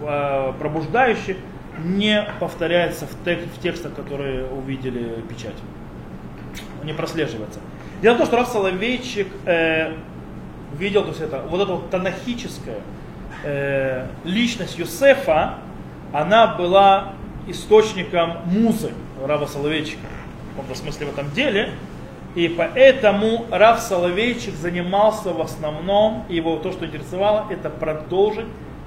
[0.00, 1.36] э, пробуждающее,
[1.84, 5.56] не повторяется в, тек- в текстах, которые увидели печать.
[6.84, 7.60] Не прослеживается.
[8.02, 9.92] Дело в том, что Раф Соловейчик э,
[10.78, 12.80] видел, то есть это, вот эта вот танахическая
[13.42, 15.54] э, личность Юсефа,
[16.12, 17.12] она была
[17.46, 18.92] источником музы
[19.24, 20.06] Рава Соловейчика,
[20.52, 21.70] в каком-то смысле в этом деле.
[22.34, 28.46] И поэтому Рав Соловейчик занимался в основном, его то, что интересовало, это продолжить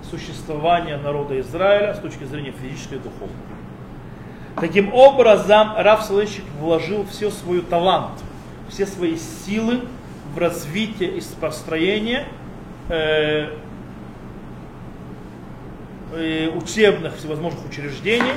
[0.09, 3.35] существование народа Израиля с точки зрения физической и духовной.
[4.55, 8.21] Таким образом, Рав Соловейчик вложил все свой талант,
[8.67, 9.81] все свои силы
[10.33, 12.25] в развитие и построение
[12.89, 13.55] э,
[16.13, 18.33] э, учебных всевозможных учреждений,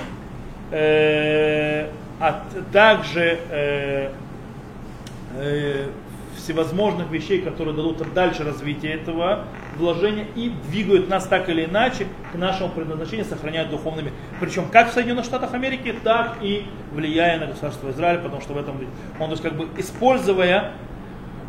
[0.71, 1.89] э,
[2.21, 4.13] а также
[6.37, 9.47] всевозможных вещей, которые дадут дальше развитие этого
[9.77, 14.13] вложения и двигают нас так или иначе к нашему предназначению, сохраняют духовными.
[14.41, 18.59] Причем как в Соединенных Штатах Америки, так и влияя на государство Израиль, потому что в
[18.59, 18.77] этом
[19.19, 20.73] он, то есть, как бы используя,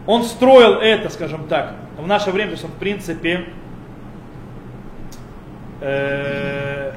[0.05, 3.45] он строил это, скажем так, в наше время, то есть он в принципе
[5.81, 6.93] э,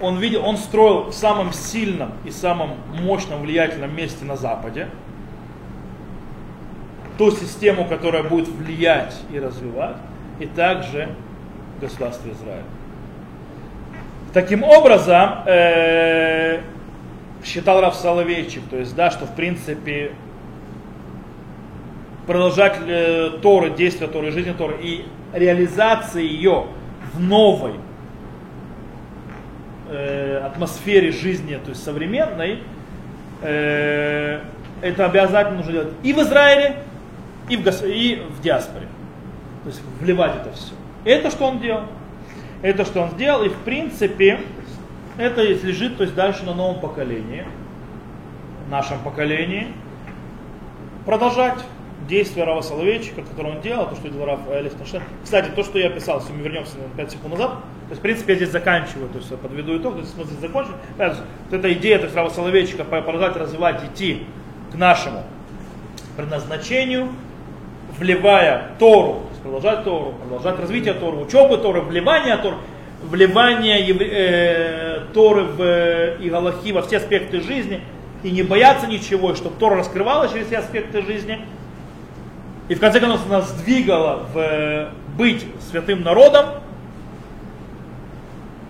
[0.00, 4.88] он видел, он строил в самом сильном и самом мощном влиятельном месте на Западе
[7.16, 9.96] ту систему, которая будет влиять и развивать,
[10.40, 11.08] и также
[11.80, 12.64] государство Израиль.
[14.32, 16.60] Таким образом, э,
[17.44, 20.12] считал Раф Соловейчик, то есть, да, что в принципе
[22.26, 26.66] продолжать э, Торы, действия Торы, жизни Торы и реализация ее
[27.12, 27.74] в новой
[29.90, 32.60] э, атмосфере жизни, то есть современной,
[33.42, 34.40] э,
[34.80, 36.76] это обязательно нужно делать и в Израиле,
[37.48, 38.86] и в, и в диаспоре.
[39.64, 40.72] То есть вливать это все.
[41.04, 41.82] Это что он делал?
[42.62, 44.40] Это что он сделал, и в принципе
[45.18, 47.44] это лежит то есть дальше на новом поколении,
[48.70, 49.68] нашем поколении,
[51.04, 51.58] продолжать
[52.08, 55.02] действия Рава Соловейчика, которое он делал, то, что делал Рав Лихтенштейн.
[55.22, 58.02] Кстати, то, что я писал, если мы вернемся на 5 секунд назад, то есть, в
[58.02, 60.72] принципе, я здесь заканчиваю, то есть подведу итог, то есть мы здесь закончим.
[60.96, 61.16] Вот
[61.50, 64.26] эта идея, то есть Рава Соловейчика продолжать развивать, идти
[64.72, 65.22] к нашему
[66.16, 67.10] предназначению,
[67.98, 72.56] вливая Тору, продолжать Тору, продолжать развитие Торы, учебу Торы, вливание Торы,
[73.02, 77.82] вливание э, Торы в э, и во все аспекты жизни,
[78.22, 81.40] и не бояться ничего, и чтобы Тора раскрывалась через все аспекты жизни,
[82.68, 84.88] и в конце концов нас двигала в э,
[85.18, 86.46] быть святым народом,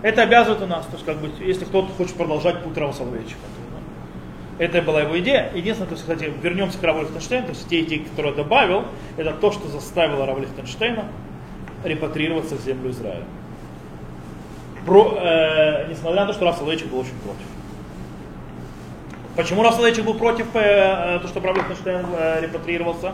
[0.01, 3.39] это обязывает у нас, то есть как бы, если кто-то хочет продолжать путь Рава Соловейчика.
[4.57, 5.51] Это была его идея.
[5.53, 8.85] Единственное, то есть, кстати, вернемся к Раву Лихтенштейну, то есть те идеи, которые я добавил,
[9.17, 11.05] это то, что заставило Рава Лихтенштейна
[11.83, 13.25] репатрироваться в землю Израиля.
[14.85, 17.45] Про, э, несмотря на то, что Рав Соловейчик был очень против.
[19.35, 23.13] Почему Рав Соловейчик был против э, то, что Рав Лихтенштейн э, репатрировался?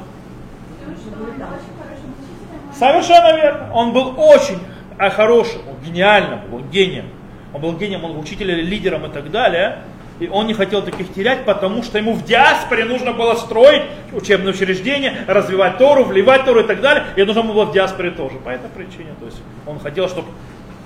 [2.77, 3.71] Совершенно верно.
[3.73, 4.59] Он был очень
[4.97, 7.05] а, хорошим, он гениальным, был гением.
[7.53, 9.79] Он был гением, он был учителем, лидером и так далее.
[10.21, 13.81] И он не хотел таких терять, потому что ему в диаспоре нужно было строить
[14.13, 17.05] учебные учреждения, развивать Тору, вливать Тору и так далее.
[17.15, 18.35] И нужно было в диаспоре тоже.
[18.37, 19.15] По этой причине.
[19.19, 20.27] То есть он хотел, чтобы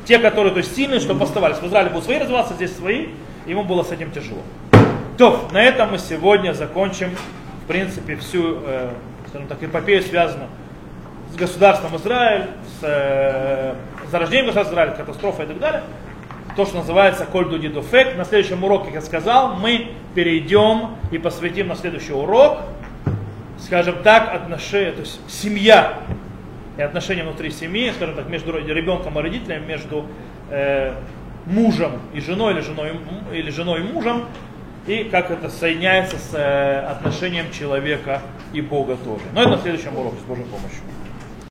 [0.06, 1.58] те, которые то есть, сильные, чтобы оставались.
[1.58, 3.08] В Израиле будут свои развиваться, здесь свои.
[3.46, 4.42] Ему было с этим тяжело.
[5.18, 7.10] То, на этом мы сегодня закончим,
[7.66, 8.90] в принципе, всю, э,
[9.28, 10.48] скажем так, эпопею, связанную
[11.34, 12.46] с государством Израиль,
[12.80, 13.74] с э,
[14.10, 15.84] зарождением государства Израиля, катастрофой и так далее.
[16.56, 18.16] То, что называется Кольду Дидуфек.
[18.16, 22.60] На следующем уроке, как я сказал, мы перейдем и посвятим на следующий урок,
[23.60, 26.00] скажем так, отношения, то есть семья
[26.78, 30.06] и отношения внутри семьи, скажем так, между ребенком и родителями, между
[30.50, 30.94] э,
[31.46, 32.92] мужем и женой, или женой,
[33.34, 34.26] или женой и мужем,
[34.88, 38.22] и как это соединяется с э, отношением человека
[38.54, 39.24] и Бога тоже.
[39.34, 40.80] Но это на следующем уроке с Божьей помощью.